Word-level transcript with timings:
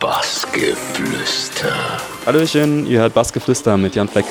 Bassgeflüster. 0.00 1.74
Hallöchen, 2.26 2.86
ihr 2.86 3.00
hört 3.00 3.14
Bassgeflüster 3.14 3.78
mit 3.78 3.94
Jan 3.94 4.08
Fleck. 4.08 4.26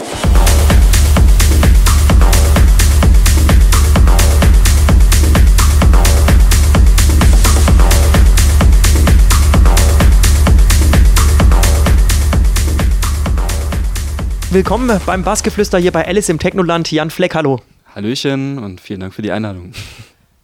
Willkommen 14.51 15.01
beim 15.05 15.23
Bassgeflüster 15.23 15.79
hier 15.79 15.91
bei 15.91 16.07
Alice 16.07 16.29
im 16.29 16.37
Technoland. 16.37 16.91
Jan 16.91 17.09
Fleck, 17.09 17.33
hallo. 17.33 17.59
Hallöchen 17.95 18.59
und 18.59 18.79
vielen 18.79 18.99
Dank 18.99 19.15
für 19.15 19.23
die 19.23 19.31
Einladung. 19.31 19.73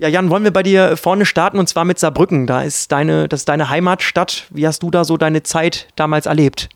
Ja, 0.02 0.08
Jan, 0.08 0.32
wollen 0.32 0.44
wir 0.44 0.52
bei 0.52 0.64
dir 0.64 0.98
vorne 0.98 1.28
starten 1.28 1.60
und 1.60 1.70
zwar 1.70 1.86
mit 1.86 2.00
Saarbrücken. 2.00 2.48
Da 2.48 2.64
ist 2.64 2.92
deine, 2.92 3.28
das 3.28 3.42
ist 3.42 3.50
deine 3.50 3.70
Heimatstadt. 3.70 4.48
Wie 4.50 4.66
hast 4.66 4.82
du 4.82 4.90
da 4.90 5.06
so 5.06 5.16
deine 5.16 5.44
Zeit 5.44 5.90
damals 5.96 6.26
erlebt? 6.26 6.70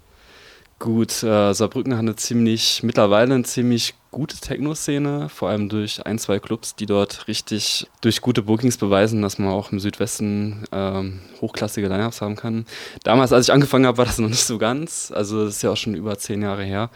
Gut, 0.78 1.24
äh, 1.24 1.52
Saarbrücken 1.52 1.94
hat 1.94 2.02
eine 2.02 2.16
ziemlich, 2.16 2.84
mittlerweile 2.84 3.34
eine 3.34 3.44
ziemlich 3.44 3.96
gute 4.12 4.38
Techno-Szene, 4.38 5.30
vor 5.30 5.50
allem 5.50 5.70
durch 5.70 6.06
ein, 6.06 6.20
zwei 6.20 6.38
Clubs, 6.38 6.76
die 6.76 6.86
dort 6.86 7.28
richtig 7.28 7.88
durch 8.02 8.22
gute 8.22 8.44
Bookings 8.44 8.78
beweisen, 8.78 9.24
dass 9.24 9.40
man 9.40 9.50
auch 9.50 9.72
im 9.72 9.80
Südwesten 9.80 10.66
ähm, 10.72 11.22
hochklassige 11.42 11.88
Lineups 11.88 12.22
haben 12.22 12.36
kann. 12.36 12.68
Damals, 13.04 13.34
als 13.34 13.48
ich 13.48 13.54
angefangen 13.54 13.88
habe, 13.88 13.98
war 13.98 14.06
das 14.06 14.20
noch 14.20 14.30
nicht 14.30 14.46
so 14.46 14.60
ganz. 14.60 15.12
Also 15.12 15.46
das 15.46 15.56
ist 15.56 15.64
ja 15.64 15.72
auch 15.72 15.78
schon 15.78 15.96
über 15.96 16.16
zehn 16.20 16.44
Jahre 16.44 16.64
her. 16.64 16.92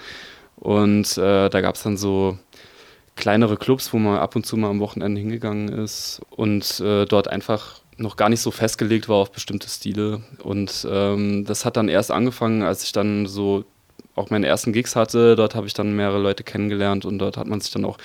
Und 0.57 1.17
äh, 1.17 1.49
da 1.49 1.61
gab 1.61 1.73
es 1.73 1.83
dann 1.83 1.97
so 1.97 2.37
kleinere 3.19 3.57
Clubs, 3.57 3.93
wo 3.93 3.97
man 3.97 4.17
ab 4.17 4.35
und 4.35 4.45
zu 4.45 4.57
mal 4.57 4.69
am 4.69 4.79
Wochenende 4.79 5.19
hingegangen 5.19 5.67
ist 5.67 6.21
und 6.29 6.79
äh, 6.79 7.05
dort 7.05 7.27
einfach 7.27 7.81
noch 7.97 8.15
gar 8.15 8.29
nicht 8.29 8.39
so 8.39 8.49
festgelegt 8.49 9.09
war 9.09 9.17
auf 9.17 9.31
bestimmte 9.31 9.67
Stile. 9.67 10.23
Und 10.41 10.87
ähm, 10.89 11.43
das 11.45 11.65
hat 11.65 11.75
dann 11.75 11.89
erst 11.89 12.11
angefangen, 12.11 12.63
als 12.63 12.83
ich 12.83 12.93
dann 12.93 13.25
so 13.27 13.65
auch 14.15 14.29
meine 14.29 14.47
ersten 14.47 14.71
Gigs 14.71 14.95
hatte. 14.95 15.35
Dort 15.35 15.53
habe 15.53 15.67
ich 15.67 15.73
dann 15.73 15.95
mehrere 15.95 16.19
Leute 16.19 16.43
kennengelernt 16.43 17.03
und 17.05 17.19
dort 17.19 17.35
hat 17.35 17.47
man 17.47 17.59
sich 17.59 17.71
dann 17.71 17.83
auch 17.83 17.97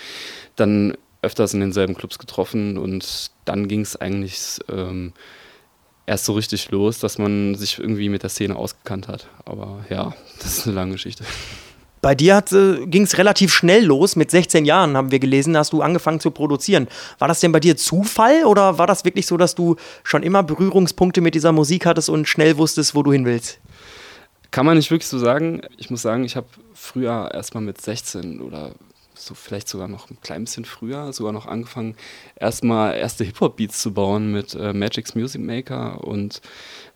dann 0.56 0.96
öfters 1.22 1.54
in 1.54 1.60
denselben 1.60 1.94
Clubs 1.94 2.18
getroffen 2.18 2.76
und 2.76 3.30
dann 3.44 3.68
ging 3.68 3.80
es 3.80 3.96
eigentlich 3.96 4.58
ähm, 4.68 5.12
erst 6.06 6.24
so 6.24 6.32
richtig 6.32 6.70
los, 6.70 6.98
dass 6.98 7.18
man 7.18 7.54
sich 7.54 7.78
irgendwie 7.78 8.08
mit 8.08 8.24
der 8.24 8.30
Szene 8.30 8.56
ausgekannt 8.56 9.06
hat. 9.06 9.28
Aber 9.44 9.84
ja, 9.88 10.12
das 10.40 10.58
ist 10.58 10.66
eine 10.66 10.74
lange 10.74 10.92
Geschichte. 10.92 11.24
Bei 12.04 12.14
dir 12.14 12.44
äh, 12.52 12.84
ging 12.84 13.04
es 13.04 13.16
relativ 13.16 13.50
schnell 13.50 13.82
los. 13.82 14.14
Mit 14.14 14.30
16 14.30 14.66
Jahren 14.66 14.94
haben 14.94 15.10
wir 15.10 15.18
gelesen, 15.18 15.56
hast 15.56 15.72
du 15.72 15.80
angefangen 15.80 16.20
zu 16.20 16.30
produzieren. 16.30 16.86
War 17.18 17.28
das 17.28 17.40
denn 17.40 17.50
bei 17.50 17.60
dir 17.60 17.78
Zufall 17.78 18.44
oder 18.44 18.76
war 18.76 18.86
das 18.86 19.06
wirklich 19.06 19.26
so, 19.26 19.38
dass 19.38 19.54
du 19.54 19.76
schon 20.02 20.22
immer 20.22 20.42
Berührungspunkte 20.42 21.22
mit 21.22 21.34
dieser 21.34 21.52
Musik 21.52 21.86
hattest 21.86 22.10
und 22.10 22.28
schnell 22.28 22.58
wusstest, 22.58 22.94
wo 22.94 23.02
du 23.02 23.10
hin 23.10 23.24
willst? 23.24 23.58
Kann 24.50 24.66
man 24.66 24.76
nicht 24.76 24.90
wirklich 24.90 25.08
so 25.08 25.18
sagen. 25.18 25.62
Ich 25.78 25.88
muss 25.88 26.02
sagen, 26.02 26.24
ich 26.24 26.36
habe 26.36 26.46
früher 26.74 27.30
erstmal 27.32 27.62
mit 27.62 27.80
16 27.80 28.42
oder 28.42 28.72
so 29.14 29.34
vielleicht 29.34 29.68
sogar 29.68 29.88
noch 29.88 30.10
ein 30.10 30.18
klein 30.20 30.44
bisschen 30.44 30.64
früher, 30.64 31.12
sogar 31.12 31.32
noch 31.32 31.46
angefangen, 31.46 31.96
erstmal 32.36 32.96
erste 32.96 33.24
Hip-Hop-Beats 33.24 33.80
zu 33.80 33.94
bauen 33.94 34.32
mit 34.32 34.54
äh, 34.54 34.72
Magic's 34.72 35.14
Music 35.14 35.40
Maker 35.40 36.04
und 36.04 36.40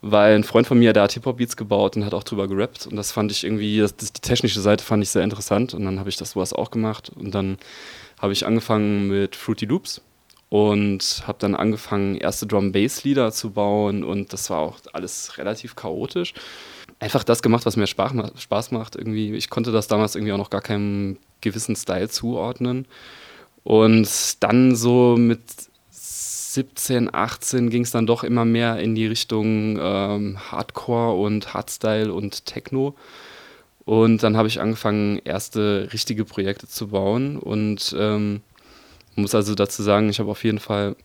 weil 0.01 0.35
ein 0.35 0.43
Freund 0.43 0.67
von 0.67 0.79
mir, 0.79 0.93
der 0.93 1.03
hat 1.03 1.13
Hip-Hop-Beats 1.13 1.57
gebaut 1.57 1.95
und 1.95 2.05
hat 2.05 2.13
auch 2.13 2.23
drüber 2.23 2.47
gerappt 2.47 2.87
und 2.87 2.95
das 2.95 3.11
fand 3.11 3.31
ich 3.31 3.43
irgendwie, 3.43 3.79
das, 3.79 3.95
das, 3.95 4.13
die 4.13 4.21
technische 4.21 4.61
Seite 4.61 4.83
fand 4.83 5.03
ich 5.03 5.09
sehr 5.09 5.23
interessant 5.23 5.73
und 5.73 5.85
dann 5.85 5.99
habe 5.99 6.09
ich 6.09 6.17
das 6.17 6.31
sowas 6.31 6.53
auch 6.53 6.71
gemacht 6.71 7.11
und 7.15 7.33
dann 7.33 7.57
habe 8.19 8.33
ich 8.33 8.45
angefangen 8.45 9.07
mit 9.07 9.35
Fruity 9.35 9.65
Loops 9.65 10.01
und 10.49 11.23
habe 11.25 11.37
dann 11.39 11.55
angefangen, 11.55 12.15
erste 12.15 12.47
Drum-Bass-Lieder 12.47 13.31
zu 13.31 13.51
bauen 13.51 14.03
und 14.03 14.33
das 14.33 14.49
war 14.49 14.59
auch 14.59 14.77
alles 14.93 15.37
relativ 15.37 15.75
chaotisch. 15.75 16.33
Einfach 16.99 17.23
das 17.23 17.41
gemacht, 17.41 17.65
was 17.65 17.77
mir 17.77 17.87
Spaß 17.87 18.71
macht. 18.71 18.95
Irgendwie, 18.95 19.33
ich 19.33 19.49
konnte 19.49 19.71
das 19.71 19.87
damals 19.87 20.15
irgendwie 20.15 20.33
auch 20.33 20.37
noch 20.37 20.49
gar 20.49 20.61
keinem 20.61 21.17
gewissen 21.41 21.75
Style 21.75 22.09
zuordnen. 22.09 22.85
Und 23.63 24.43
dann 24.43 24.75
so 24.75 25.15
mit 25.17 25.41
17, 25.91 27.13
18 27.13 27.69
ging 27.69 27.83
es 27.83 27.91
dann 27.91 28.07
doch 28.07 28.23
immer 28.23 28.43
mehr 28.43 28.79
in 28.79 28.95
die 28.95 29.05
Richtung 29.05 29.77
ähm, 29.79 30.37
Hardcore 30.51 31.19
und 31.21 31.53
Hardstyle 31.53 32.13
und 32.13 32.45
Techno. 32.45 32.95
Und 33.85 34.23
dann 34.23 34.35
habe 34.35 34.47
ich 34.47 34.59
angefangen, 34.59 35.19
erste 35.23 35.89
richtige 35.93 36.25
Projekte 36.25 36.67
zu 36.67 36.89
bauen. 36.89 37.37
Und 37.37 37.95
ähm, 37.97 38.41
muss 39.15 39.35
also 39.35 39.55
dazu 39.55 39.83
sagen, 39.83 40.09
ich 40.09 40.19
habe 40.19 40.31
auf 40.31 40.43
jeden 40.43 40.59
Fall 40.59 40.95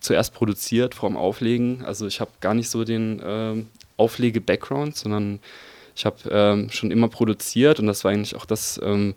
zuerst 0.00 0.34
produziert 0.34 0.94
vorm 0.94 1.16
Auflegen. 1.16 1.84
Also 1.84 2.06
ich 2.06 2.20
habe 2.20 2.30
gar 2.40 2.54
nicht 2.54 2.70
so 2.70 2.84
den 2.84 3.20
ähm, 3.24 3.66
Auflege-Background, 3.96 4.96
sondern 4.96 5.40
ich 5.94 6.06
habe 6.06 6.16
ähm, 6.30 6.70
schon 6.70 6.90
immer 6.90 7.08
produziert 7.08 7.80
und 7.80 7.86
das 7.86 8.04
war 8.04 8.12
eigentlich 8.12 8.36
auch 8.36 8.46
das, 8.46 8.80
ähm, 8.82 9.14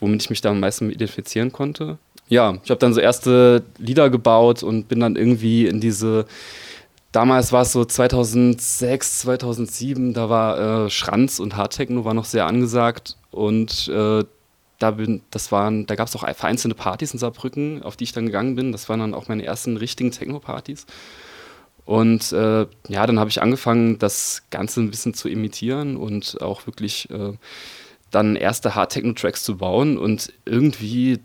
womit 0.00 0.22
ich 0.22 0.30
mich 0.30 0.40
da 0.40 0.50
am 0.50 0.60
meisten 0.60 0.90
identifizieren 0.90 1.52
konnte. 1.52 1.98
Ja, 2.28 2.58
ich 2.62 2.70
habe 2.70 2.78
dann 2.78 2.92
so 2.92 3.00
erste 3.00 3.64
Lieder 3.78 4.10
gebaut 4.10 4.62
und 4.62 4.88
bin 4.88 5.00
dann 5.00 5.16
irgendwie 5.16 5.66
in 5.66 5.80
diese 5.80 6.26
Damals 7.10 7.52
war 7.52 7.62
es 7.62 7.72
so 7.72 7.86
2006, 7.86 9.20
2007, 9.20 10.12
da 10.12 10.28
war 10.28 10.84
äh, 10.84 10.90
Schranz 10.90 11.40
und 11.40 11.56
Hardtechno 11.56 12.04
war 12.04 12.12
noch 12.12 12.26
sehr 12.26 12.46
angesagt 12.46 13.16
und 13.30 13.88
äh, 13.88 14.24
da 14.78 14.92
bin, 14.92 15.22
das 15.30 15.50
waren, 15.50 15.86
da 15.86 15.94
gab 15.94 16.08
es 16.08 16.16
auch 16.16 16.28
vereinzelte 16.34 16.74
Partys 16.74 17.12
in 17.12 17.18
Saarbrücken, 17.18 17.82
auf 17.82 17.96
die 17.96 18.04
ich 18.04 18.12
dann 18.12 18.26
gegangen 18.26 18.54
bin. 18.54 18.72
Das 18.72 18.88
waren 18.88 19.00
dann 19.00 19.14
auch 19.14 19.28
meine 19.28 19.44
ersten 19.44 19.76
richtigen 19.76 20.10
Techno-Partys. 20.10 20.86
Und 21.84 22.32
äh, 22.32 22.66
ja, 22.88 23.06
dann 23.06 23.18
habe 23.18 23.30
ich 23.30 23.40
angefangen, 23.40 23.98
das 23.98 24.42
Ganze 24.50 24.80
ein 24.80 24.90
bisschen 24.90 25.14
zu 25.14 25.28
imitieren 25.28 25.96
und 25.96 26.40
auch 26.42 26.66
wirklich 26.66 27.08
äh, 27.10 27.32
dann 28.10 28.36
erste 28.36 28.74
Hard-Techno-Tracks 28.74 29.42
zu 29.42 29.56
bauen. 29.56 29.98
Und 29.98 30.32
irgendwie 30.44 31.20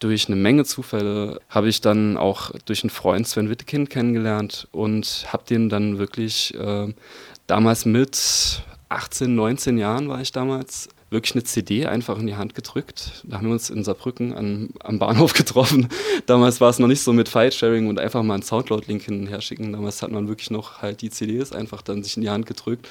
durch 0.00 0.26
eine 0.26 0.36
Menge 0.36 0.64
Zufälle 0.64 1.40
habe 1.48 1.68
ich 1.68 1.80
dann 1.80 2.16
auch 2.16 2.50
durch 2.66 2.82
einen 2.82 2.90
Freund 2.90 3.26
Sven 3.26 3.48
Wittekind 3.48 3.90
kennengelernt 3.90 4.68
und 4.72 5.26
habe 5.32 5.44
den 5.48 5.68
dann 5.68 5.98
wirklich 5.98 6.54
äh, 6.54 6.92
damals 7.46 7.84
mit 7.84 8.62
18, 8.88 9.34
19 9.34 9.78
Jahren 9.78 10.08
war 10.08 10.20
ich 10.20 10.32
damals, 10.32 10.88
wirklich 11.10 11.34
eine 11.34 11.44
CD 11.44 11.86
einfach 11.86 12.18
in 12.18 12.26
die 12.26 12.36
Hand 12.36 12.54
gedrückt. 12.54 13.22
Da 13.24 13.38
haben 13.38 13.46
wir 13.46 13.52
uns 13.52 13.70
in 13.70 13.84
Saarbrücken 13.84 14.34
an, 14.34 14.70
am 14.80 14.98
Bahnhof 14.98 15.32
getroffen. 15.34 15.88
Damals 16.26 16.60
war 16.60 16.70
es 16.70 16.78
noch 16.78 16.88
nicht 16.88 17.02
so 17.02 17.12
mit 17.12 17.28
File-Sharing 17.28 17.88
und 17.88 17.98
einfach 17.98 18.22
mal 18.22 18.34
einen 18.34 18.42
Soundcloud-Link 18.42 19.02
hin 19.02 19.20
und 19.20 19.26
her 19.28 19.40
schicken. 19.40 19.72
Damals 19.72 20.02
hat 20.02 20.10
man 20.10 20.28
wirklich 20.28 20.50
noch 20.50 20.82
halt 20.82 21.00
die 21.00 21.10
CDs 21.10 21.52
einfach 21.52 21.82
dann 21.82 22.02
sich 22.02 22.16
in 22.16 22.22
die 22.22 22.30
Hand 22.30 22.46
gedrückt. 22.46 22.88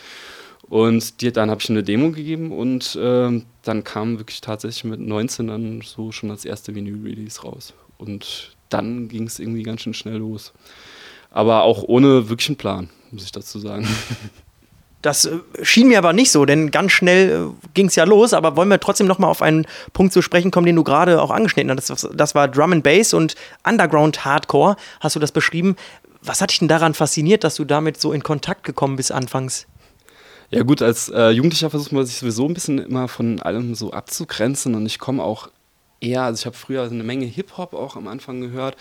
Und 0.69 1.21
die, 1.21 1.31
dann 1.31 1.49
habe 1.49 1.61
ich 1.61 1.69
eine 1.69 1.83
Demo 1.83 2.11
gegeben 2.11 2.51
und 2.51 2.95
äh, 2.95 3.41
dann 3.63 3.83
kam 3.83 4.17
wirklich 4.17 4.41
tatsächlich 4.41 4.83
mit 4.83 4.99
19 4.99 5.47
dann 5.47 5.81
so 5.81 6.11
schon 6.11 6.31
als 6.31 6.43
erste 6.43 6.75
Vinyl-Release 6.75 7.41
raus. 7.41 7.73
Und 7.97 8.55
dann 8.69 9.07
ging 9.07 9.27
es 9.27 9.39
irgendwie 9.39 9.63
ganz 9.63 9.81
schön 9.81 9.93
schnell 9.93 10.17
los. 10.17 10.53
Aber 11.29 11.63
auch 11.63 11.83
ohne 11.83 12.29
wirklichen 12.29 12.57
Plan, 12.57 12.89
muss 13.11 13.23
ich 13.23 13.31
dazu 13.31 13.59
sagen. 13.59 13.87
Das 15.01 15.25
äh, 15.25 15.39
schien 15.61 15.87
mir 15.87 15.97
aber 15.97 16.13
nicht 16.13 16.31
so, 16.31 16.45
denn 16.45 16.71
ganz 16.71 16.91
schnell 16.91 17.29
äh, 17.29 17.67
ging 17.73 17.87
es 17.87 17.95
ja 17.95 18.03
los. 18.03 18.33
Aber 18.33 18.55
wollen 18.55 18.69
wir 18.69 18.79
trotzdem 18.79 19.07
noch 19.07 19.19
mal 19.19 19.27
auf 19.27 19.41
einen 19.41 19.65
Punkt 19.93 20.13
zu 20.13 20.21
sprechen 20.21 20.51
kommen, 20.51 20.65
den 20.65 20.75
du 20.75 20.83
gerade 20.83 21.21
auch 21.21 21.31
angeschnitten 21.31 21.75
hast. 21.75 21.89
Das, 21.89 22.07
das 22.13 22.35
war 22.35 22.47
Drum 22.47 22.73
and 22.73 22.83
Bass 22.83 23.13
und 23.13 23.35
Underground 23.67 24.25
Hardcore. 24.25 24.75
Hast 24.99 25.15
du 25.15 25.19
das 25.19 25.31
beschrieben? 25.31 25.75
Was 26.21 26.41
hat 26.41 26.51
dich 26.51 26.59
denn 26.59 26.67
daran 26.67 26.93
fasziniert, 26.93 27.43
dass 27.43 27.55
du 27.55 27.65
damit 27.65 28.01
so 28.01 28.11
in 28.11 28.23
Kontakt 28.23 28.63
gekommen 28.63 28.95
bist 28.95 29.11
anfangs? 29.11 29.67
Ja 30.49 30.63
gut, 30.63 30.81
als 30.81 31.09
äh, 31.09 31.29
Jugendlicher 31.29 31.69
versucht 31.69 31.91
man 31.91 32.05
sich 32.05 32.17
sowieso 32.17 32.47
ein 32.47 32.53
bisschen 32.53 32.79
immer 32.79 33.07
von 33.07 33.41
allem 33.41 33.75
so 33.75 33.91
abzugrenzen 33.91 34.75
und 34.75 34.85
ich 34.85 34.97
komme 34.97 35.21
auch 35.21 35.49
eher, 35.99 36.23
also 36.23 36.41
ich 36.41 36.45
habe 36.45 36.55
früher 36.55 36.83
eine 36.83 37.03
Menge 37.03 37.25
Hip-Hop 37.25 37.73
auch 37.73 37.95
am 37.95 38.07
Anfang 38.07 38.41
gehört 38.41 38.77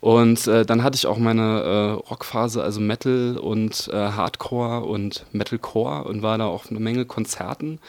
und 0.00 0.46
äh, 0.46 0.64
dann 0.64 0.82
hatte 0.82 0.96
ich 0.96 1.06
auch 1.06 1.18
meine 1.18 1.62
äh, 1.62 1.90
Rockphase, 2.08 2.62
also 2.62 2.80
Metal 2.80 3.36
und 3.38 3.88
äh, 3.92 3.96
Hardcore 3.96 4.84
und 4.84 5.26
Metalcore 5.32 6.04
und 6.04 6.22
war 6.22 6.38
da 6.38 6.46
auf 6.46 6.70
eine 6.70 6.80
Menge 6.80 7.04
Konzerten. 7.04 7.80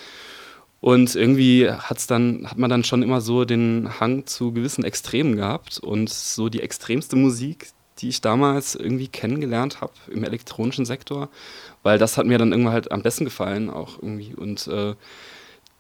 Und 0.81 1.15
irgendwie 1.15 1.69
hat's 1.69 2.07
dann, 2.07 2.47
hat 2.49 2.57
man 2.57 2.69
dann 2.69 2.83
schon 2.83 3.03
immer 3.03 3.21
so 3.21 3.43
den 3.43 3.99
Hang 3.99 4.25
zu 4.25 4.53
gewissen 4.53 4.83
Extremen 4.85 5.35
gehabt. 5.35 5.79
Und 5.79 6.09
so 6.09 6.49
die 6.49 6.61
extremste 6.61 7.15
Musik, 7.15 7.71
die 7.99 8.09
ich 8.09 8.21
damals 8.21 8.75
irgendwie 8.75 9.09
kennengelernt 9.09 9.81
habe 9.81 9.91
im 10.09 10.23
elektronischen 10.23 10.85
Sektor, 10.85 11.29
weil 11.83 11.97
das 11.97 12.17
hat 12.17 12.25
mir 12.25 12.37
dann 12.37 12.51
irgendwann 12.51 12.73
halt 12.73 12.91
am 12.91 13.03
besten 13.03 13.25
gefallen 13.25 13.69
auch 13.69 14.01
irgendwie. 14.01 14.33
Und 14.33 14.67
äh, 14.67 14.95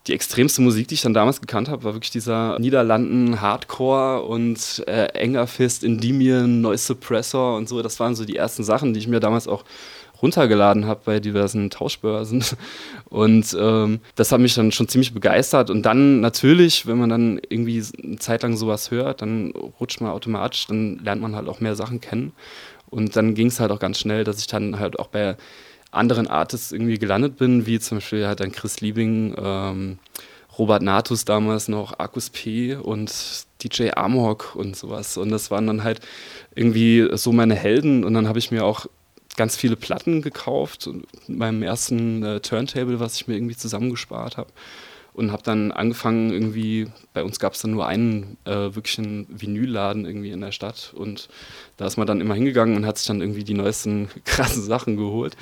die 0.09 0.15
extremste 0.15 0.61
Musik, 0.61 0.87
die 0.87 0.95
ich 0.95 1.01
dann 1.01 1.13
damals 1.13 1.39
gekannt 1.39 1.69
habe, 1.69 1.83
war 1.83 1.93
wirklich 1.93 2.09
dieser 2.09 2.57
Niederlanden 2.59 3.41
Hardcore 3.41 4.23
und 4.23 4.83
äh, 4.87 5.05
Enger 5.13 5.45
Fist, 5.45 5.83
Endymion, 5.83 6.61
Noise 6.61 6.83
Suppressor 6.83 7.55
und 7.55 7.69
so. 7.69 7.81
Das 7.83 7.99
waren 7.99 8.15
so 8.15 8.25
die 8.25 8.35
ersten 8.35 8.63
Sachen, 8.63 8.93
die 8.93 8.99
ich 8.99 9.07
mir 9.07 9.19
damals 9.19 9.47
auch 9.47 9.63
runtergeladen 10.21 10.85
habe 10.85 11.01
bei 11.05 11.19
diversen 11.19 11.69
Tauschbörsen. 11.69 12.43
Und 13.09 13.55
ähm, 13.57 14.01
das 14.15 14.33
hat 14.33 14.41
mich 14.41 14.53
dann 14.53 14.73
schon 14.73 14.89
ziemlich 14.89 15.13
begeistert. 15.13 15.69
Und 15.69 15.83
dann 15.83 16.19
natürlich, 16.19 16.85
wenn 16.87 16.97
man 16.97 17.09
dann 17.09 17.39
irgendwie 17.47 17.81
eine 18.03 18.17
Zeit 18.17 18.43
lang 18.43 18.57
sowas 18.57 18.91
hört, 18.91 19.21
dann 19.21 19.51
rutscht 19.79 20.01
man 20.01 20.11
automatisch, 20.11 20.67
dann 20.67 20.99
lernt 20.99 21.21
man 21.21 21.37
halt 21.37 21.47
auch 21.47 21.61
mehr 21.61 21.75
Sachen 21.75 22.01
kennen. 22.01 22.33
Und 22.89 23.15
dann 23.15 23.33
ging 23.33 23.47
es 23.47 23.61
halt 23.61 23.71
auch 23.71 23.79
ganz 23.79 23.99
schnell, 23.99 24.25
dass 24.25 24.39
ich 24.39 24.47
dann 24.47 24.77
halt 24.77 24.99
auch 24.99 25.07
bei 25.07 25.37
anderen 25.91 26.27
Artists 26.27 26.71
irgendwie 26.71 26.99
gelandet 26.99 27.37
bin, 27.37 27.65
wie 27.65 27.79
zum 27.79 27.97
Beispiel 27.97 28.27
halt 28.27 28.39
dann 28.39 28.51
Chris 28.51 28.81
Liebing, 28.81 29.35
ähm, 29.37 29.99
Robert 30.57 30.81
Natus 30.81 31.25
damals 31.25 31.67
noch, 31.67 31.99
Arcus 31.99 32.29
P 32.29 32.75
und 32.75 33.11
DJ 33.63 33.91
Amok 33.95 34.55
und 34.55 34.75
sowas. 34.75 35.17
Und 35.17 35.29
das 35.29 35.51
waren 35.51 35.67
dann 35.67 35.83
halt 35.83 36.01
irgendwie 36.53 37.07
so 37.13 37.31
meine 37.31 37.55
Helden. 37.55 38.03
Und 38.03 38.13
dann 38.13 38.27
habe 38.27 38.39
ich 38.39 38.51
mir 38.51 38.65
auch 38.65 38.85
ganz 39.37 39.55
viele 39.55 39.77
Platten 39.77 40.21
gekauft 40.21 40.89
meinem 41.27 41.63
ersten 41.63 42.23
äh, 42.23 42.39
Turntable, 42.41 42.99
was 42.99 43.15
ich 43.15 43.27
mir 43.27 43.35
irgendwie 43.35 43.55
zusammengespart 43.55 44.35
habe. 44.35 44.49
Und 45.13 45.31
habe 45.31 45.43
dann 45.43 45.71
angefangen, 45.71 46.31
irgendwie, 46.31 46.87
bei 47.13 47.23
uns 47.23 47.39
gab 47.39 47.53
es 47.53 47.61
dann 47.61 47.71
nur 47.71 47.87
einen 47.87 48.37
äh, 48.45 48.73
wirklichen 48.75 49.27
Vinylladen 49.29 50.05
irgendwie 50.05 50.31
in 50.31 50.41
der 50.41 50.51
Stadt. 50.51 50.93
Und 50.95 51.29
da 51.77 51.85
ist 51.85 51.97
man 51.97 52.07
dann 52.07 52.21
immer 52.21 52.35
hingegangen 52.35 52.77
und 52.77 52.85
hat 52.85 52.97
sich 52.97 53.07
dann 53.07 53.21
irgendwie 53.21 53.43
die 53.43 53.53
neuesten 53.53 54.09
krassen 54.25 54.63
Sachen 54.63 54.97
geholt. 54.97 55.35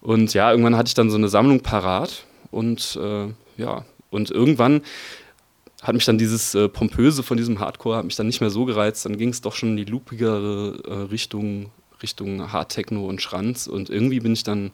Und 0.00 0.34
ja, 0.34 0.50
irgendwann 0.50 0.76
hatte 0.76 0.88
ich 0.88 0.94
dann 0.94 1.10
so 1.10 1.16
eine 1.16 1.28
Sammlung 1.28 1.60
parat. 1.60 2.24
Und 2.50 2.98
äh, 3.00 3.28
ja, 3.56 3.84
und 4.10 4.30
irgendwann 4.30 4.82
hat 5.82 5.94
mich 5.94 6.04
dann 6.04 6.18
dieses 6.18 6.54
äh, 6.54 6.68
Pompöse 6.68 7.22
von 7.22 7.36
diesem 7.36 7.58
Hardcore 7.58 7.96
hat 7.96 8.04
mich 8.04 8.16
dann 8.16 8.26
nicht 8.26 8.40
mehr 8.40 8.50
so 8.50 8.64
gereizt. 8.64 9.04
Dann 9.04 9.18
ging 9.18 9.30
es 9.30 9.40
doch 9.40 9.54
schon 9.54 9.70
in 9.70 9.76
die 9.76 9.84
loopigere 9.84 10.80
äh, 10.86 10.92
Richtung, 11.10 11.70
Richtung 12.02 12.52
Hard 12.52 12.70
Techno 12.70 13.06
und 13.06 13.20
Schranz. 13.20 13.66
Und 13.66 13.90
irgendwie 13.90 14.20
bin 14.20 14.32
ich 14.32 14.44
dann 14.44 14.70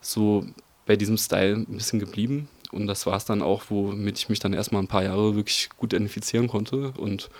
so 0.00 0.44
bei 0.86 0.96
diesem 0.96 1.16
Style 1.16 1.54
ein 1.54 1.76
bisschen 1.76 2.00
geblieben. 2.00 2.48
Und 2.72 2.86
das 2.86 3.06
war 3.06 3.16
es 3.16 3.24
dann 3.24 3.42
auch, 3.42 3.64
womit 3.68 4.18
ich 4.18 4.28
mich 4.28 4.38
dann 4.38 4.52
erstmal 4.52 4.82
ein 4.82 4.88
paar 4.88 5.02
Jahre 5.02 5.34
wirklich 5.34 5.68
gut 5.76 5.92
identifizieren 5.92 6.48
konnte. 6.48 6.92
Und 6.96 7.30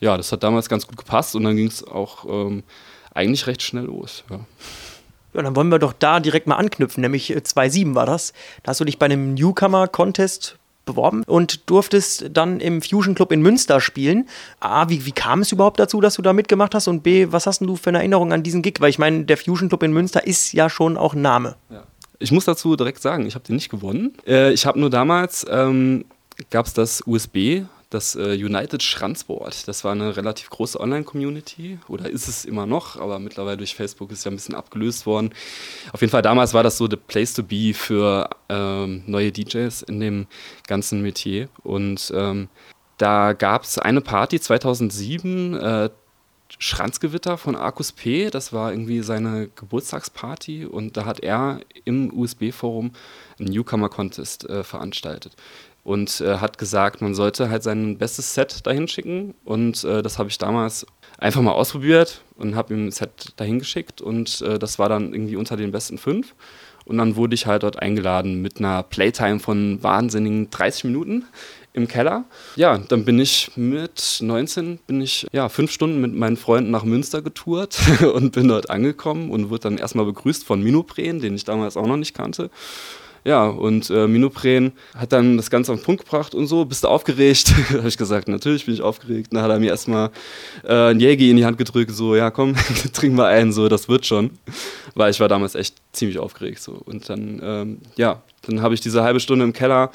ja, 0.00 0.16
das 0.16 0.32
hat 0.32 0.42
damals 0.42 0.68
ganz 0.68 0.86
gut 0.86 0.96
gepasst 0.96 1.36
und 1.36 1.44
dann 1.44 1.56
ging 1.56 1.68
es 1.68 1.86
auch 1.86 2.24
ähm, 2.28 2.64
eigentlich 3.14 3.46
recht 3.46 3.62
schnell 3.62 3.84
los. 3.84 4.24
Ja. 4.30 4.40
Ja, 5.34 5.40
dann 5.40 5.56
wollen 5.56 5.70
wir 5.70 5.78
doch 5.78 5.94
da 5.94 6.20
direkt 6.20 6.46
mal 6.46 6.56
anknüpfen, 6.56 7.00
nämlich 7.00 7.34
2.7 7.34 7.92
äh, 7.92 7.94
war 7.94 8.04
das. 8.04 8.34
Da 8.62 8.70
hast 8.70 8.80
du 8.80 8.84
dich 8.84 8.98
bei 8.98 9.06
einem 9.06 9.32
Newcomer-Contest 9.32 10.58
beworben 10.84 11.22
und 11.24 11.70
durftest 11.70 12.26
dann 12.32 12.60
im 12.60 12.82
Fusion 12.82 13.14
Club 13.14 13.32
in 13.32 13.40
Münster 13.40 13.80
spielen. 13.80 14.28
A, 14.60 14.88
wie, 14.88 15.06
wie 15.06 15.12
kam 15.12 15.40
es 15.40 15.52
überhaupt 15.52 15.80
dazu, 15.80 16.00
dass 16.00 16.14
du 16.14 16.22
da 16.22 16.32
mitgemacht 16.32 16.74
hast? 16.74 16.88
Und 16.88 17.02
B, 17.02 17.28
was 17.30 17.46
hast 17.46 17.60
du 17.60 17.76
für 17.76 17.90
eine 17.90 17.98
Erinnerung 17.98 18.32
an 18.32 18.42
diesen 18.42 18.62
Gig? 18.62 18.74
Weil 18.80 18.90
ich 18.90 18.98
meine, 18.98 19.24
der 19.24 19.36
Fusion 19.36 19.68
Club 19.68 19.84
in 19.84 19.92
Münster 19.92 20.26
ist 20.26 20.52
ja 20.52 20.68
schon 20.68 20.96
auch 20.96 21.14
ein 21.14 21.22
Name. 21.22 21.56
Ja. 21.70 21.84
Ich 22.22 22.32
muss 22.32 22.44
dazu 22.44 22.76
direkt 22.76 23.02
sagen, 23.02 23.26
ich 23.26 23.34
habe 23.34 23.44
den 23.44 23.56
nicht 23.56 23.68
gewonnen. 23.68 24.14
Äh, 24.26 24.52
ich 24.52 24.64
habe 24.66 24.78
nur 24.78 24.90
damals, 24.90 25.44
ähm, 25.50 26.04
gab 26.50 26.66
es 26.66 26.74
das 26.74 27.02
USB 27.06 27.62
das 27.92 28.16
äh, 28.16 28.34
United 28.34 28.82
Schranzboard. 28.82 29.68
Das 29.68 29.84
war 29.84 29.92
eine 29.92 30.16
relativ 30.16 30.50
große 30.50 30.80
Online-Community 30.80 31.78
oder 31.88 32.08
ist 32.08 32.28
es 32.28 32.44
immer 32.44 32.66
noch, 32.66 32.98
aber 32.98 33.18
mittlerweile 33.18 33.58
durch 33.58 33.74
Facebook 33.74 34.10
ist 34.10 34.20
es 34.20 34.24
ja 34.24 34.30
ein 34.30 34.36
bisschen 34.36 34.54
abgelöst 34.54 35.06
worden. 35.06 35.30
Auf 35.92 36.00
jeden 36.00 36.10
Fall 36.10 36.22
damals 36.22 36.54
war 36.54 36.62
das 36.62 36.78
so 36.78 36.88
the 36.88 36.96
place 36.96 37.34
to 37.34 37.42
be 37.42 37.74
für 37.74 38.30
ähm, 38.48 39.02
neue 39.06 39.30
DJs 39.30 39.82
in 39.82 40.00
dem 40.00 40.26
ganzen 40.66 41.02
Metier. 41.02 41.48
Und 41.62 42.12
ähm, 42.14 42.48
da 42.98 43.32
gab 43.32 43.64
es 43.64 43.78
eine 43.78 44.00
Party 44.00 44.40
2007, 44.40 45.54
äh, 45.54 45.90
Schranzgewitter 46.58 47.38
von 47.38 47.56
Arcus 47.56 47.92
P. 47.92 48.30
Das 48.30 48.52
war 48.52 48.72
irgendwie 48.72 49.02
seine 49.02 49.48
Geburtstagsparty 49.48 50.66
und 50.66 50.96
da 50.96 51.04
hat 51.04 51.20
er 51.20 51.60
im 51.84 52.12
USB-Forum 52.16 52.92
einen 53.38 53.48
Newcomer-Contest 53.48 54.48
äh, 54.48 54.62
veranstaltet 54.62 55.36
und 55.84 56.20
äh, 56.20 56.38
hat 56.38 56.58
gesagt, 56.58 57.00
man 57.02 57.14
sollte 57.14 57.50
halt 57.50 57.62
sein 57.62 57.98
bestes 57.98 58.34
Set 58.34 58.66
dahin 58.66 58.86
schicken. 58.86 59.34
Und 59.44 59.82
äh, 59.84 60.02
das 60.02 60.18
habe 60.18 60.28
ich 60.28 60.38
damals 60.38 60.86
einfach 61.18 61.42
mal 61.42 61.52
ausprobiert 61.52 62.22
und 62.36 62.54
habe 62.54 62.74
ihm 62.74 62.86
ein 62.86 62.90
Set 62.92 63.32
dahin 63.36 63.58
geschickt 63.58 64.00
und 64.00 64.40
äh, 64.42 64.58
das 64.58 64.78
war 64.78 64.88
dann 64.88 65.12
irgendwie 65.12 65.36
unter 65.36 65.56
den 65.56 65.72
besten 65.72 65.98
fünf. 65.98 66.34
Und 66.84 66.98
dann 66.98 67.14
wurde 67.14 67.34
ich 67.34 67.46
halt 67.46 67.62
dort 67.62 67.78
eingeladen 67.78 68.42
mit 68.42 68.58
einer 68.58 68.82
Playtime 68.82 69.38
von 69.38 69.80
wahnsinnigen 69.82 70.50
30 70.50 70.84
Minuten 70.84 71.24
im 71.74 71.88
Keller. 71.88 72.24
Ja, 72.56 72.78
dann 72.78 73.04
bin 73.04 73.18
ich 73.18 73.50
mit 73.56 74.18
19, 74.20 74.78
bin 74.86 75.00
ich 75.00 75.26
ja 75.32 75.48
fünf 75.48 75.70
Stunden 75.70 76.00
mit 76.00 76.14
meinen 76.14 76.36
Freunden 76.36 76.70
nach 76.70 76.84
Münster 76.84 77.22
getourt 77.22 77.78
und 78.14 78.32
bin 78.32 78.48
dort 78.48 78.70
angekommen 78.70 79.30
und 79.30 79.50
wurde 79.50 79.62
dann 79.62 79.78
erstmal 79.78 80.04
begrüßt 80.04 80.44
von 80.44 80.62
Minopren, 80.62 81.20
den 81.20 81.34
ich 81.34 81.44
damals 81.44 81.76
auch 81.76 81.86
noch 81.86 81.96
nicht 81.96 82.14
kannte. 82.14 82.50
Ja, 83.24 83.46
und 83.46 83.88
äh, 83.88 84.08
Minopren 84.08 84.72
hat 84.96 85.12
dann 85.12 85.36
das 85.36 85.48
Ganze 85.48 85.72
auf 85.72 85.78
den 85.78 85.84
Punkt 85.84 86.04
gebracht 86.04 86.34
und 86.34 86.48
so. 86.48 86.64
Bist 86.64 86.82
du 86.82 86.88
aufgeregt? 86.88 87.54
habe 87.70 87.86
ich 87.86 87.96
gesagt, 87.96 88.26
natürlich 88.26 88.66
bin 88.66 88.74
ich 88.74 88.82
aufgeregt. 88.82 89.28
Dann 89.32 89.42
hat 89.42 89.50
er 89.50 89.60
mir 89.60 89.70
erstmal 89.70 90.10
äh, 90.64 90.90
ein 90.90 90.98
Jägi 90.98 91.30
in 91.30 91.36
die 91.36 91.44
Hand 91.44 91.56
gedrückt, 91.56 91.92
so, 91.92 92.16
ja 92.16 92.30
komm, 92.30 92.56
trinken 92.92 93.16
wir 93.16 93.26
einen, 93.26 93.52
so, 93.52 93.68
das 93.68 93.88
wird 93.88 94.06
schon. 94.06 94.30
Weil 94.94 95.12
ich 95.12 95.20
war 95.20 95.28
damals 95.28 95.54
echt 95.54 95.76
ziemlich 95.92 96.18
aufgeregt. 96.18 96.60
So. 96.60 96.72
Und 96.84 97.08
dann, 97.08 97.40
ähm, 97.42 97.78
ja, 97.96 98.22
dann 98.42 98.62
habe 98.62 98.74
ich 98.74 98.80
diese 98.80 99.02
halbe 99.02 99.20
Stunde 99.20 99.44
im 99.44 99.52
Keller 99.52 99.90